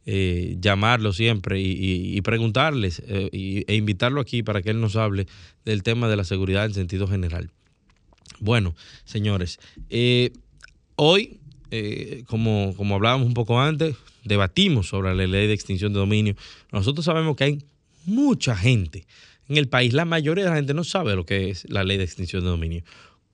llamarlo 0.05 1.13
siempre 1.13 1.61
y, 1.61 2.19
preguntarles 2.23 3.01
e 3.07 3.63
invitarlo 3.73 4.19
aquí 4.19 4.43
para 4.43 4.61
que 4.61 4.71
él 4.71 4.81
nos 4.81 4.97
hable 4.97 5.27
del 5.63 5.81
tema 5.81 6.09
de 6.09 6.17
la 6.17 6.25
seguridad 6.25 6.65
en 6.65 6.73
sentido 6.73 7.07
general. 7.07 7.51
Bueno, 8.39 8.75
señores, 9.05 9.59
eh, 9.89 10.31
hoy, 10.95 11.39
eh, 11.71 12.23
como, 12.27 12.73
como 12.75 12.95
hablábamos 12.95 13.27
un 13.27 13.33
poco 13.33 13.59
antes, 13.59 13.95
debatimos 14.23 14.87
sobre 14.87 15.15
la 15.15 15.27
ley 15.27 15.47
de 15.47 15.53
extinción 15.53 15.93
de 15.93 15.99
dominio. 15.99 16.35
Nosotros 16.71 17.05
sabemos 17.05 17.35
que 17.35 17.43
hay 17.43 17.65
mucha 18.05 18.55
gente 18.55 19.05
en 19.49 19.57
el 19.57 19.67
país, 19.67 19.93
la 19.93 20.05
mayoría 20.05 20.45
de 20.45 20.49
la 20.49 20.55
gente 20.55 20.73
no 20.73 20.83
sabe 20.83 21.15
lo 21.15 21.25
que 21.25 21.49
es 21.49 21.69
la 21.69 21.83
ley 21.83 21.97
de 21.97 22.03
extinción 22.03 22.43
de 22.43 22.49
dominio. 22.49 22.83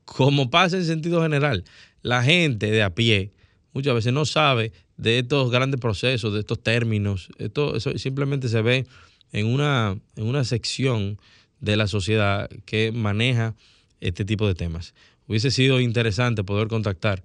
Como 0.05 0.49
pasa 0.49 0.77
en 0.77 0.85
sentido 0.85 1.21
general, 1.21 1.63
la 2.01 2.23
gente 2.23 2.71
de 2.71 2.81
a 2.81 2.95
pie 2.95 3.31
muchas 3.73 3.93
veces 3.93 4.11
no 4.11 4.25
sabe 4.25 4.71
de 4.97 5.19
estos 5.19 5.51
grandes 5.51 5.79
procesos, 5.79 6.33
de 6.33 6.39
estos 6.39 6.61
términos. 6.61 7.29
Esto 7.37 7.79
simplemente 7.79 8.49
se 8.49 8.61
ve 8.61 8.87
en 9.31 9.45
una, 9.45 9.97
en 10.15 10.25
una 10.25 10.43
sección 10.43 11.19
de 11.59 11.77
la 11.77 11.87
sociedad 11.87 12.49
que 12.65 12.91
maneja 12.91 13.55
este 14.01 14.25
tipo 14.25 14.47
de 14.47 14.55
temas. 14.55 14.93
Hubiese 15.27 15.51
sido 15.51 15.79
interesante 15.79 16.43
poder 16.43 16.67
contactar 16.67 17.21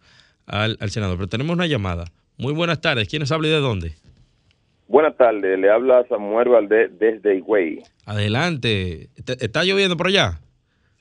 al, 0.46 0.76
senador, 0.90 1.16
pero 1.16 1.28
tenemos 1.28 1.54
una 1.54 1.66
llamada. 1.66 2.04
Muy 2.36 2.52
buenas 2.52 2.80
tardes. 2.80 3.08
¿Quién 3.08 3.20
nos 3.20 3.32
habla 3.32 3.48
y 3.48 3.50
de 3.52 3.60
dónde? 3.60 3.92
Buenas 4.86 5.16
tardes, 5.16 5.58
le 5.58 5.70
habla 5.70 6.04
Samuel 6.08 6.50
Valdés 6.50 6.98
desde 6.98 7.36
Higüey. 7.36 7.82
Adelante. 8.04 9.08
¿Está 9.16 9.64
lloviendo 9.64 9.96
por 9.96 10.08
allá? 10.08 10.40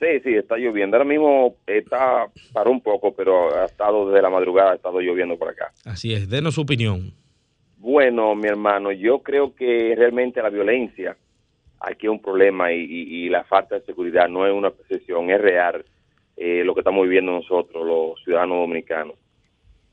Sí, 0.00 0.20
sí, 0.24 0.34
está 0.34 0.56
lloviendo. 0.56 0.96
Ahora 0.96 1.08
mismo 1.08 1.56
está 1.66 2.26
para 2.52 2.70
un 2.70 2.80
poco, 2.80 3.14
pero 3.14 3.54
ha 3.54 3.66
estado 3.66 4.08
desde 4.08 4.22
la 4.22 4.30
madrugada, 4.30 4.72
ha 4.72 4.74
estado 4.76 5.00
lloviendo 5.00 5.36
por 5.36 5.48
acá. 5.48 5.72
Así 5.84 6.12
es, 6.12 6.28
denos 6.28 6.54
su 6.54 6.62
opinión. 6.62 7.12
Bueno, 7.78 8.34
mi 8.34 8.48
hermano, 8.48 8.92
yo 8.92 9.18
creo 9.18 9.54
que 9.54 9.94
realmente 9.96 10.40
la 10.40 10.48
violencia 10.48 11.16
aquí 11.86 12.06
hay 12.06 12.10
un 12.10 12.22
problema 12.22 12.72
y, 12.72 12.80
y- 12.80 13.24
y 13.26 13.28
la 13.28 13.44
falta 13.44 13.74
de 13.76 13.84
seguridad 13.84 14.28
no 14.28 14.46
es 14.46 14.52
una 14.52 14.70
percepción, 14.70 15.30
es 15.30 15.40
real 15.40 15.84
eh, 16.36 16.62
lo 16.64 16.74
que 16.74 16.80
estamos 16.80 17.04
viviendo 17.04 17.32
nosotros, 17.32 17.86
los 17.86 18.22
ciudadanos 18.24 18.58
dominicanos. 18.58 19.14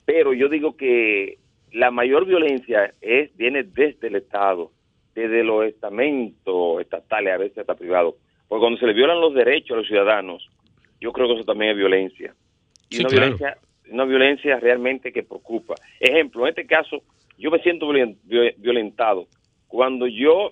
Pero 0.05 0.33
yo 0.33 0.49
digo 0.49 0.75
que 0.75 1.37
la 1.71 1.91
mayor 1.91 2.25
violencia 2.25 2.93
es 3.01 3.35
viene 3.37 3.63
desde 3.63 4.07
el 4.07 4.15
Estado, 4.15 4.71
desde 5.13 5.43
los 5.43 5.65
estamentos 5.65 6.81
estatales, 6.81 7.33
a 7.33 7.37
veces 7.37 7.57
hasta 7.59 7.75
privados. 7.75 8.15
Porque 8.47 8.61
cuando 8.61 8.79
se 8.79 8.87
le 8.87 8.93
violan 8.93 9.21
los 9.21 9.33
derechos 9.33 9.71
a 9.71 9.77
los 9.77 9.87
ciudadanos, 9.87 10.49
yo 10.99 11.11
creo 11.13 11.27
que 11.27 11.35
eso 11.35 11.45
también 11.45 11.71
es 11.71 11.77
violencia. 11.77 12.33
Y 12.89 12.95
Sí, 12.95 13.01
una 13.01 13.09
claro. 13.09 13.25
violencia 13.37 13.57
una 13.91 14.05
violencia 14.05 14.57
realmente 14.57 15.11
que 15.11 15.23
preocupa. 15.23 15.75
Ejemplo, 15.99 16.43
en 16.43 16.49
este 16.49 16.65
caso, 16.65 17.01
yo 17.37 17.51
me 17.51 17.59
siento 17.59 17.87
violen- 17.89 18.15
viol- 18.25 18.53
violentado 18.57 19.27
cuando 19.67 20.07
yo 20.07 20.51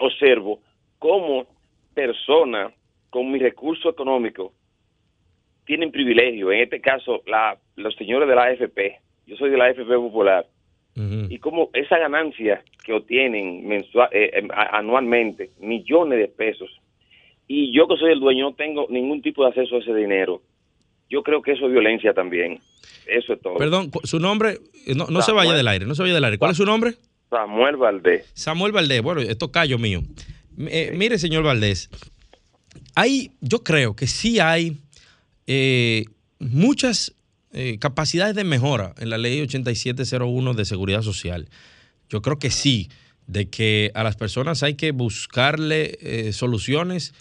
observo 0.00 0.60
cómo 0.98 1.46
personas 1.94 2.72
con 3.10 3.30
mi 3.30 3.38
recurso 3.38 3.88
económico 3.90 4.52
tienen 5.66 5.90
privilegio. 5.90 6.50
En 6.52 6.60
este 6.60 6.80
caso, 6.80 7.22
la, 7.26 7.58
los 7.76 7.94
señores 7.96 8.28
de 8.28 8.34
la 8.34 8.44
AFP. 8.44 9.00
Yo 9.26 9.36
soy 9.36 9.50
de 9.50 9.56
la 9.58 9.66
AFP 9.66 9.84
Popular. 9.96 10.46
Y 11.30 11.38
como 11.38 11.70
esa 11.74 11.96
ganancia 11.98 12.62
que 12.84 12.92
obtienen 12.92 13.68
mensua- 13.68 14.08
eh, 14.10 14.42
a- 14.52 14.78
anualmente, 14.78 15.50
millones 15.60 16.18
de 16.18 16.26
pesos, 16.26 16.68
y 17.46 17.72
yo 17.72 17.86
que 17.86 17.96
soy 17.96 18.12
el 18.12 18.18
dueño 18.20 18.50
no 18.50 18.54
tengo 18.56 18.86
ningún 18.90 19.22
tipo 19.22 19.42
de 19.44 19.50
acceso 19.50 19.76
a 19.76 19.78
ese 19.78 19.94
dinero, 19.94 20.42
yo 21.08 21.22
creo 21.22 21.40
que 21.40 21.52
eso 21.52 21.66
es 21.66 21.72
violencia 21.72 22.12
también. 22.14 22.58
Eso 23.06 23.32
es 23.34 23.40
todo. 23.40 23.54
Perdón, 23.58 23.90
su 24.02 24.18
nombre, 24.18 24.58
eh, 24.86 24.94
no, 24.96 25.06
se 25.22 25.32
vaya 25.32 25.52
del 25.54 25.68
aire, 25.68 25.86
no 25.86 25.94
se 25.94 26.02
vaya 26.02 26.14
del 26.14 26.24
aire. 26.24 26.36
¿Cuál 26.38 26.50
es 26.50 26.56
su 26.56 26.64
nombre? 26.66 26.94
Samuel 27.30 27.76
Valdés. 27.76 28.26
Samuel 28.34 28.72
Valdés, 28.72 29.02
bueno, 29.02 29.20
esto 29.20 29.52
callo 29.52 29.78
mío. 29.78 30.02
Eh, 30.58 30.92
mire, 30.94 31.18
señor 31.18 31.44
Valdés, 31.44 31.90
hay, 32.94 33.32
yo 33.40 33.62
creo 33.62 33.94
que 33.94 34.06
sí 34.06 34.40
hay 34.40 34.78
eh, 35.46 36.04
muchas 36.38 37.14
eh, 37.52 37.78
capacidades 37.78 38.34
de 38.34 38.44
mejora 38.44 38.94
en 38.98 39.10
la 39.10 39.18
ley 39.18 39.40
8701 39.40 40.54
de 40.54 40.64
seguridad 40.64 41.02
social. 41.02 41.48
Yo 42.08 42.22
creo 42.22 42.38
que 42.38 42.50
sí, 42.50 42.90
de 43.26 43.48
que 43.48 43.92
a 43.94 44.02
las 44.02 44.16
personas 44.16 44.62
hay 44.62 44.74
que 44.74 44.92
buscarle 44.92 46.32
soluciones 46.32 47.12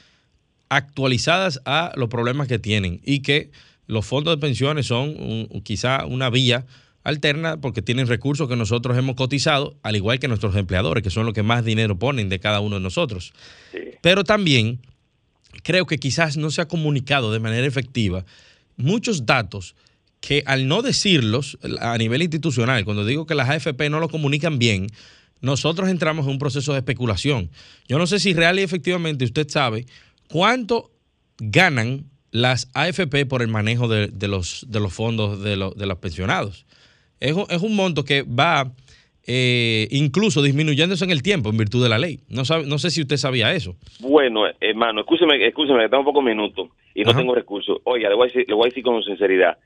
actualizadas 0.70 1.62
a 1.66 1.92
los 1.96 2.08
problemas 2.08 2.48
que 2.48 2.60
tienen 2.60 3.02
y 3.04 3.22
que 3.22 3.52
los 3.88 4.06
fondos 4.06 4.34
de 4.34 4.40
pensiones 4.40 4.86
son 4.86 5.48
quizá 5.64 6.06
una 6.06 6.30
vía 6.30 6.66
alterna 7.08 7.60
porque 7.62 7.82
tienen 7.82 8.08
recursos 8.08 8.48
que 8.50 8.56
nosotros 8.56 8.98
hemos 8.98 9.16
cotizado, 9.16 9.78
al 9.82 9.96
igual 9.96 10.20
que 10.20 10.28
nuestros 10.28 10.56
empleadores, 10.56 11.04
que 11.04 11.10
son 11.10 11.26
los 11.26 11.34
que 11.34 11.44
más 11.44 11.64
dinero 11.64 11.98
ponen 11.98 12.30
de 12.30 12.40
cada 12.40 12.60
uno 12.60 12.76
de 12.76 12.82
nosotros. 12.82 13.34
Sí. 13.72 13.80
Pero 14.02 14.24
también 14.24 14.80
creo 15.64 15.86
que 15.86 15.98
quizás 15.98 16.38
no 16.38 16.52
se 16.52 16.62
ha 16.62 16.68
comunicado 16.68 17.32
de 17.32 17.40
manera 17.40 17.66
efectiva 17.66 18.26
muchos 18.76 19.26
datos 19.26 19.76
que 20.20 20.44
al 20.46 20.68
no 20.68 20.82
decirlos 20.82 21.58
a 21.80 21.98
nivel 21.98 22.22
institucional, 22.24 22.84
cuando 22.86 23.06
digo 23.06 23.26
que 23.26 23.36
las 23.36 23.50
AFP 23.50 23.90
no 23.90 24.00
lo 24.00 24.10
comunican 24.10 24.60
bien, 24.60 24.88
nosotros 25.42 25.90
entramos 25.90 26.26
en 26.26 26.32
un 26.34 26.40
proceso 26.40 26.74
de 26.74 26.80
especulación. 26.80 27.50
Yo 27.88 27.98
no 28.00 28.08
sé 28.08 28.20
si 28.20 28.34
real 28.34 28.60
y 28.60 28.64
efectivamente 28.64 29.26
usted 29.26 29.48
sabe 29.48 29.86
cuánto 30.28 30.92
ganan 31.38 32.06
las 32.32 32.68
AFP 32.74 33.26
por 33.28 33.42
el 33.42 33.48
manejo 33.48 33.88
de, 33.88 34.08
de 34.08 34.28
los, 34.28 34.66
de 34.68 34.80
los 34.80 34.92
fondos 34.94 35.42
de, 35.42 35.56
lo- 35.56 35.72
de 35.72 35.86
los 35.86 36.00
pensionados. 36.00 36.66
Es 37.20 37.34
un, 37.34 37.46
es 37.50 37.62
un 37.62 37.76
monto 37.76 38.04
que 38.04 38.24
va 38.24 38.72
eh, 39.26 39.88
incluso 39.92 40.42
disminuyéndose 40.42 41.04
en 41.04 41.12
el 41.12 41.22
tiempo 41.22 41.50
en 41.50 41.58
virtud 41.58 41.84
de 41.84 41.90
la 41.90 41.98
ley. 41.98 42.20
No, 42.30 42.46
sabe- 42.46 42.66
no 42.66 42.78
sé 42.78 42.92
si 42.92 43.02
usted 43.02 43.18
sabía 43.18 43.54
eso. 43.54 43.76
Bueno, 44.00 44.44
hermano, 44.62 45.02
escúcheme, 45.02 45.46
escúcheme, 45.46 45.84
que 45.84 45.90
tengo 45.90 46.04
pocos 46.06 46.24
minutos 46.24 46.70
y 46.96 47.04
no 47.04 47.12
Ajá. 47.12 47.20
tengo 47.20 47.36
recursos. 47.36 47.80
Oiga, 47.84 48.10
le 48.10 48.16
voy, 48.16 48.28
a 48.28 48.32
decir, 48.32 48.46
le 48.48 48.54
voy 48.54 48.68
a 48.68 48.70
decir 48.70 48.84
con 48.84 49.04
sinceridad, 49.04 49.58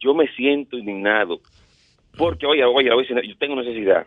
yo 0.00 0.14
me 0.14 0.26
siento 0.34 0.76
indignado 0.76 1.40
porque, 2.18 2.46
oiga, 2.46 2.68
oiga, 2.68 2.90
le 2.90 2.94
voy 2.94 3.04
a 3.04 3.08
decir, 3.14 3.30
yo 3.30 3.36
tengo 3.38 3.56
necesidad. 3.56 4.06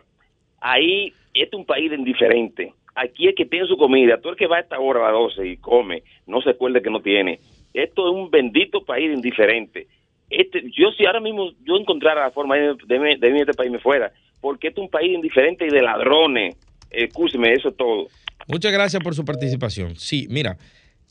Ahí, 0.60 1.12
este 1.34 1.56
es 1.56 1.60
un 1.60 1.64
país 1.66 1.90
indiferente. 1.92 2.72
Aquí 2.94 3.28
es 3.28 3.34
que 3.34 3.46
tiene 3.46 3.66
su 3.66 3.76
comida. 3.76 4.20
Todo 4.20 4.32
el 4.32 4.38
que 4.38 4.46
va 4.46 4.58
a 4.58 4.60
esta 4.60 4.78
hora 4.78 5.00
a 5.00 5.12
las 5.12 5.20
12 5.36 5.46
y 5.48 5.56
come, 5.56 6.02
no 6.26 6.40
se 6.42 6.50
acuerde 6.50 6.82
que 6.82 6.90
no 6.90 7.00
tiene. 7.00 7.38
Esto 7.72 8.08
es 8.08 8.14
un 8.14 8.30
bendito 8.30 8.84
país 8.84 9.12
indiferente. 9.14 9.86
Este, 10.30 10.62
yo 10.76 10.90
si 10.96 11.04
ahora 11.04 11.20
mismo 11.20 11.50
yo 11.66 11.76
encontrara 11.76 12.22
la 12.22 12.30
forma 12.30 12.56
de, 12.56 12.74
de, 12.86 13.16
de 13.18 13.40
este 13.40 13.52
país 13.54 13.70
me 13.70 13.78
fuera, 13.80 14.12
porque 14.40 14.68
este 14.68 14.80
es 14.80 14.84
un 14.84 14.90
país 14.90 15.12
indiferente 15.12 15.66
y 15.66 15.70
de 15.70 15.82
ladrones. 15.82 16.56
Escúcheme, 16.90 17.52
eso 17.52 17.68
es 17.68 17.76
todo. 17.76 18.08
Muchas 18.48 18.72
gracias 18.72 19.02
por 19.02 19.14
su 19.14 19.24
participación. 19.24 19.96
Sí, 19.96 20.26
mira, 20.30 20.56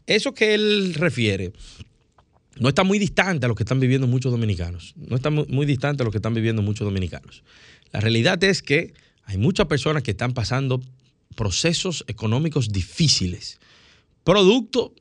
eso 0.08 0.34
que 0.34 0.54
él 0.54 0.94
refiere 0.96 1.52
no 2.60 2.70
está 2.70 2.84
muy 2.84 3.00
distante 3.00 3.46
a 3.46 3.50
lo 3.50 3.56
que 3.56 3.64
están 3.64 3.80
viviendo 3.80 4.08
muchos 4.08 4.32
dominicanos. 4.32 4.94
No 4.98 5.16
está 5.16 5.30
mu- 5.30 5.46
muy 5.48 5.66
distante 5.66 6.04
a 6.04 6.06
lo 6.06 6.12
que 6.12 6.18
están 6.18 6.34
viviendo 6.34 6.62
muchos 6.62 6.86
dominicanos. 6.86 7.44
La 7.92 8.00
realidad 8.02 8.44
es 8.44 8.62
que 8.62 8.94
hay 9.26 9.38
muchas 9.38 9.68
personas 9.68 10.04
que 10.04 10.12
están 10.12 10.34
pasando 10.34 10.82
procesos 11.36 12.04
económicos 12.08 12.72
difíciles, 12.72 13.60
producto 14.24 14.94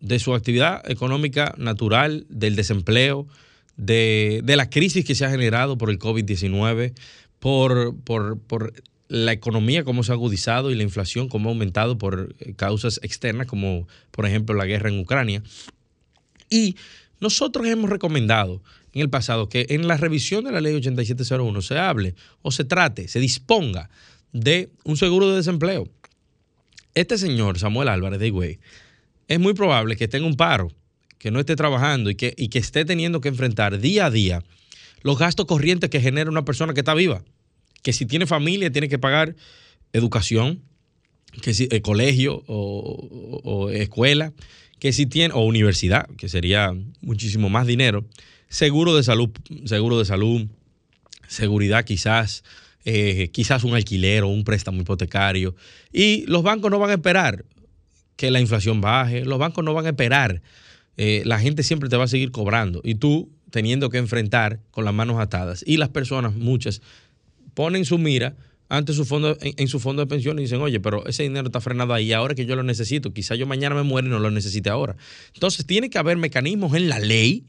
de 0.00 0.18
su 0.18 0.34
actividad 0.34 0.88
económica 0.90 1.54
natural, 1.58 2.26
del 2.28 2.56
desempleo, 2.56 3.26
de, 3.76 4.40
de 4.44 4.56
la 4.56 4.70
crisis 4.70 5.04
que 5.04 5.14
se 5.14 5.24
ha 5.24 5.30
generado 5.30 5.78
por 5.78 5.90
el 5.90 5.98
COVID-19, 5.98 6.92
por, 7.38 7.96
por, 8.04 8.38
por 8.40 8.72
la 9.08 9.32
economía 9.32 9.84
cómo 9.84 10.02
se 10.02 10.12
ha 10.12 10.14
agudizado 10.14 10.70
y 10.70 10.74
la 10.74 10.82
inflación 10.82 11.28
cómo 11.28 11.48
ha 11.48 11.52
aumentado 11.52 11.98
por 11.98 12.34
eh, 12.40 12.54
causas 12.54 13.00
externas, 13.02 13.46
como 13.46 13.88
por 14.10 14.26
ejemplo 14.26 14.54
la 14.54 14.66
guerra 14.66 14.90
en 14.90 15.00
Ucrania. 15.00 15.42
Y 16.50 16.76
nosotros 17.20 17.66
hemos 17.66 17.90
recomendado 17.90 18.62
en 18.92 19.02
el 19.02 19.10
pasado 19.10 19.48
que 19.48 19.66
en 19.70 19.88
la 19.88 19.96
revisión 19.96 20.44
de 20.44 20.52
la 20.52 20.60
ley 20.60 20.74
8701 20.74 21.62
se 21.62 21.78
hable 21.78 22.14
o 22.42 22.50
se 22.50 22.64
trate, 22.64 23.08
se 23.08 23.20
disponga 23.20 23.90
de 24.32 24.70
un 24.84 24.96
seguro 24.96 25.30
de 25.30 25.36
desempleo. 25.36 25.88
Este 26.94 27.18
señor, 27.18 27.58
Samuel 27.58 27.88
Álvarez 27.88 28.18
de 28.18 28.28
Higüey, 28.28 28.58
es 29.28 29.38
muy 29.38 29.54
probable 29.54 29.96
que 29.96 30.08
tenga 30.08 30.26
un 30.26 30.36
paro, 30.36 30.72
que 31.18 31.30
no 31.30 31.40
esté 31.40 31.56
trabajando 31.56 32.10
y 32.10 32.14
que, 32.14 32.34
y 32.36 32.48
que 32.48 32.58
esté 32.58 32.84
teniendo 32.84 33.20
que 33.20 33.28
enfrentar 33.28 33.78
día 33.78 34.06
a 34.06 34.10
día 34.10 34.42
los 35.02 35.18
gastos 35.18 35.46
corrientes 35.46 35.90
que 35.90 36.00
genera 36.00 36.30
una 36.30 36.44
persona 36.44 36.74
que 36.74 36.80
está 36.80 36.94
viva. 36.94 37.22
Que 37.82 37.92
si 37.92 38.06
tiene 38.06 38.26
familia 38.26 38.72
tiene 38.72 38.88
que 38.88 38.98
pagar 38.98 39.36
educación, 39.92 40.62
que 41.40 41.54
si 41.54 41.68
eh, 41.70 41.80
colegio 41.82 42.42
o 42.46 43.70
escuela, 43.70 44.32
que 44.78 44.92
si 44.92 45.06
tiene, 45.06 45.34
o 45.34 45.40
universidad, 45.40 46.08
que 46.16 46.28
sería 46.28 46.74
muchísimo 47.00 47.48
más 47.48 47.66
dinero, 47.66 48.06
seguro 48.48 48.96
de 48.96 49.02
salud, 49.02 49.30
seguro 49.64 49.98
de 49.98 50.04
salud, 50.04 50.46
seguridad 51.26 51.84
quizás, 51.84 52.44
eh, 52.84 53.30
quizás 53.32 53.64
un 53.64 53.74
alquiler 53.74 54.22
o 54.22 54.28
un 54.28 54.44
préstamo 54.44 54.80
hipotecario. 54.80 55.54
Y 55.92 56.24
los 56.26 56.42
bancos 56.42 56.70
no 56.70 56.78
van 56.78 56.90
a 56.90 56.94
esperar 56.94 57.44
que 58.18 58.32
la 58.32 58.40
inflación 58.40 58.80
baje, 58.80 59.24
los 59.24 59.38
bancos 59.38 59.64
no 59.64 59.72
van 59.72 59.86
a 59.86 59.90
esperar. 59.90 60.42
Eh, 60.96 61.22
la 61.24 61.38
gente 61.38 61.62
siempre 61.62 61.88
te 61.88 61.96
va 61.96 62.04
a 62.04 62.08
seguir 62.08 62.32
cobrando 62.32 62.80
y 62.82 62.96
tú 62.96 63.30
teniendo 63.50 63.90
que 63.90 63.98
enfrentar 63.98 64.58
con 64.72 64.84
las 64.84 64.92
manos 64.92 65.20
atadas. 65.20 65.62
Y 65.64 65.76
las 65.76 65.90
personas, 65.90 66.34
muchas, 66.34 66.82
ponen 67.54 67.84
su 67.84 67.96
mira 67.96 68.34
ante 68.68 68.92
su 68.92 69.04
fondo, 69.04 69.38
en, 69.40 69.68
su 69.68 69.78
fondo 69.78 70.02
de 70.02 70.08
pensión 70.08 70.36
y 70.40 70.42
dicen, 70.42 70.60
oye, 70.60 70.80
pero 70.80 71.06
ese 71.06 71.22
dinero 71.22 71.46
está 71.46 71.60
frenado 71.60 71.94
ahí, 71.94 72.12
ahora 72.12 72.34
que 72.34 72.44
yo 72.44 72.56
lo 72.56 72.64
necesito, 72.64 73.14
quizá 73.14 73.36
yo 73.36 73.46
mañana 73.46 73.76
me 73.76 73.84
muero 73.84 74.08
y 74.08 74.10
no 74.10 74.18
lo 74.18 74.32
necesite 74.32 74.68
ahora. 74.68 74.96
Entonces 75.32 75.64
tiene 75.64 75.88
que 75.88 75.98
haber 75.98 76.16
mecanismos 76.16 76.74
en 76.74 76.88
la 76.88 76.98
ley 76.98 77.44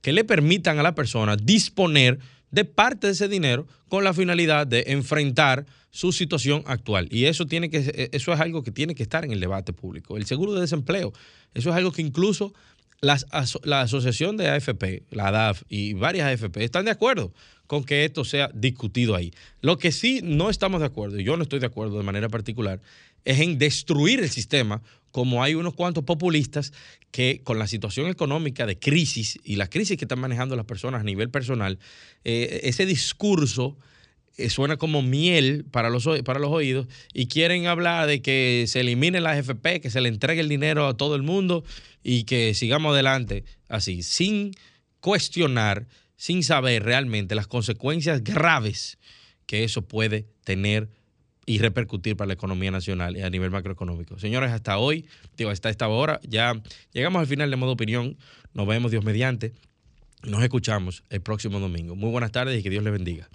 que 0.00 0.12
le 0.12 0.24
permitan 0.24 0.80
a 0.80 0.82
la 0.82 0.96
persona 0.96 1.36
disponer 1.36 2.18
de 2.52 2.64
parte 2.64 3.08
de 3.08 3.14
ese 3.14 3.26
dinero 3.26 3.66
con 3.88 4.04
la 4.04 4.14
finalidad 4.14 4.66
de 4.66 4.84
enfrentar 4.88 5.66
su 5.90 6.12
situación 6.12 6.62
actual. 6.66 7.08
Y 7.10 7.24
eso 7.24 7.46
tiene 7.46 7.68
que 7.68 8.10
eso 8.12 8.32
es 8.32 8.40
algo 8.40 8.62
que 8.62 8.70
tiene 8.70 8.94
que 8.94 9.02
estar 9.02 9.24
en 9.24 9.32
el 9.32 9.40
debate 9.40 9.72
público. 9.72 10.16
El 10.16 10.26
seguro 10.26 10.54
de 10.54 10.60
desempleo, 10.60 11.12
eso 11.54 11.70
es 11.70 11.76
algo 11.76 11.90
que 11.90 12.02
incluso 12.02 12.54
las 13.00 13.26
la 13.64 13.80
asociación 13.80 14.36
de 14.36 14.48
AFP, 14.48 15.02
la 15.10 15.28
ADAF 15.28 15.62
y 15.68 15.94
varias 15.94 16.28
AFP 16.28 16.62
están 16.62 16.84
de 16.84 16.92
acuerdo 16.92 17.32
con 17.66 17.84
que 17.84 18.04
esto 18.04 18.24
sea 18.24 18.50
discutido 18.54 19.16
ahí. 19.16 19.32
Lo 19.62 19.78
que 19.78 19.92
sí 19.92 20.20
no 20.22 20.50
estamos 20.50 20.80
de 20.80 20.86
acuerdo, 20.86 21.18
y 21.18 21.24
yo 21.24 21.38
no 21.38 21.42
estoy 21.42 21.58
de 21.58 21.66
acuerdo 21.66 21.96
de 21.96 22.04
manera 22.04 22.28
particular, 22.28 22.80
es 23.24 23.40
en 23.40 23.58
destruir 23.58 24.20
el 24.20 24.30
sistema 24.30 24.82
como 25.12 25.42
hay 25.42 25.54
unos 25.54 25.74
cuantos 25.74 26.04
populistas 26.04 26.72
que 27.10 27.42
con 27.44 27.58
la 27.58 27.66
situación 27.66 28.08
económica 28.08 28.66
de 28.66 28.78
crisis 28.78 29.38
y 29.44 29.56
la 29.56 29.68
crisis 29.68 29.98
que 29.98 30.06
están 30.06 30.18
manejando 30.18 30.56
las 30.56 30.64
personas 30.64 31.02
a 31.02 31.04
nivel 31.04 31.28
personal, 31.28 31.78
eh, 32.24 32.60
ese 32.64 32.86
discurso 32.86 33.76
eh, 34.38 34.48
suena 34.48 34.78
como 34.78 35.02
miel 35.02 35.66
para 35.70 35.90
los, 35.90 36.06
oídos 36.06 36.88
y 37.12 37.26
quieren 37.26 37.66
hablar 37.66 38.06
de 38.06 38.22
que 38.22 38.64
se 38.66 38.80
eliminen 38.80 39.24
las 39.24 39.38
FP, 39.38 39.82
que 39.82 39.90
se 39.90 40.00
le 40.00 40.08
entregue 40.08 40.40
el 40.40 40.48
dinero 40.48 40.86
a 40.86 40.96
todo 40.96 41.14
el 41.14 41.22
mundo 41.22 41.64
y 42.02 42.24
que 42.24 42.54
sigamos 42.54 42.94
adelante 42.94 43.44
así, 43.68 44.02
sin 44.02 44.52
cuestionar, 45.00 45.86
sin 46.16 46.42
saber 46.42 46.84
realmente 46.84 47.34
las 47.34 47.46
consecuencias 47.46 48.24
graves 48.24 48.96
que 49.44 49.64
eso 49.64 49.82
puede 49.82 50.26
tener 50.44 50.88
y 51.46 51.58
repercutir 51.58 52.16
para 52.16 52.28
la 52.28 52.34
economía 52.34 52.70
nacional 52.70 53.16
y 53.16 53.22
a 53.22 53.30
nivel 53.30 53.50
macroeconómico. 53.50 54.18
Señores, 54.18 54.52
hasta 54.52 54.78
hoy, 54.78 55.06
digo, 55.36 55.50
hasta 55.50 55.70
esta 55.70 55.88
hora, 55.88 56.20
ya 56.22 56.60
llegamos 56.92 57.20
al 57.20 57.26
final 57.26 57.50
de 57.50 57.56
modo 57.56 57.72
opinión. 57.72 58.16
Nos 58.54 58.66
vemos, 58.66 58.90
Dios 58.90 59.04
mediante. 59.04 59.52
Nos 60.24 60.42
escuchamos 60.42 61.04
el 61.10 61.20
próximo 61.20 61.58
domingo. 61.58 61.96
Muy 61.96 62.10
buenas 62.10 62.30
tardes 62.30 62.58
y 62.58 62.62
que 62.62 62.70
Dios 62.70 62.84
les 62.84 62.92
bendiga. 62.92 63.28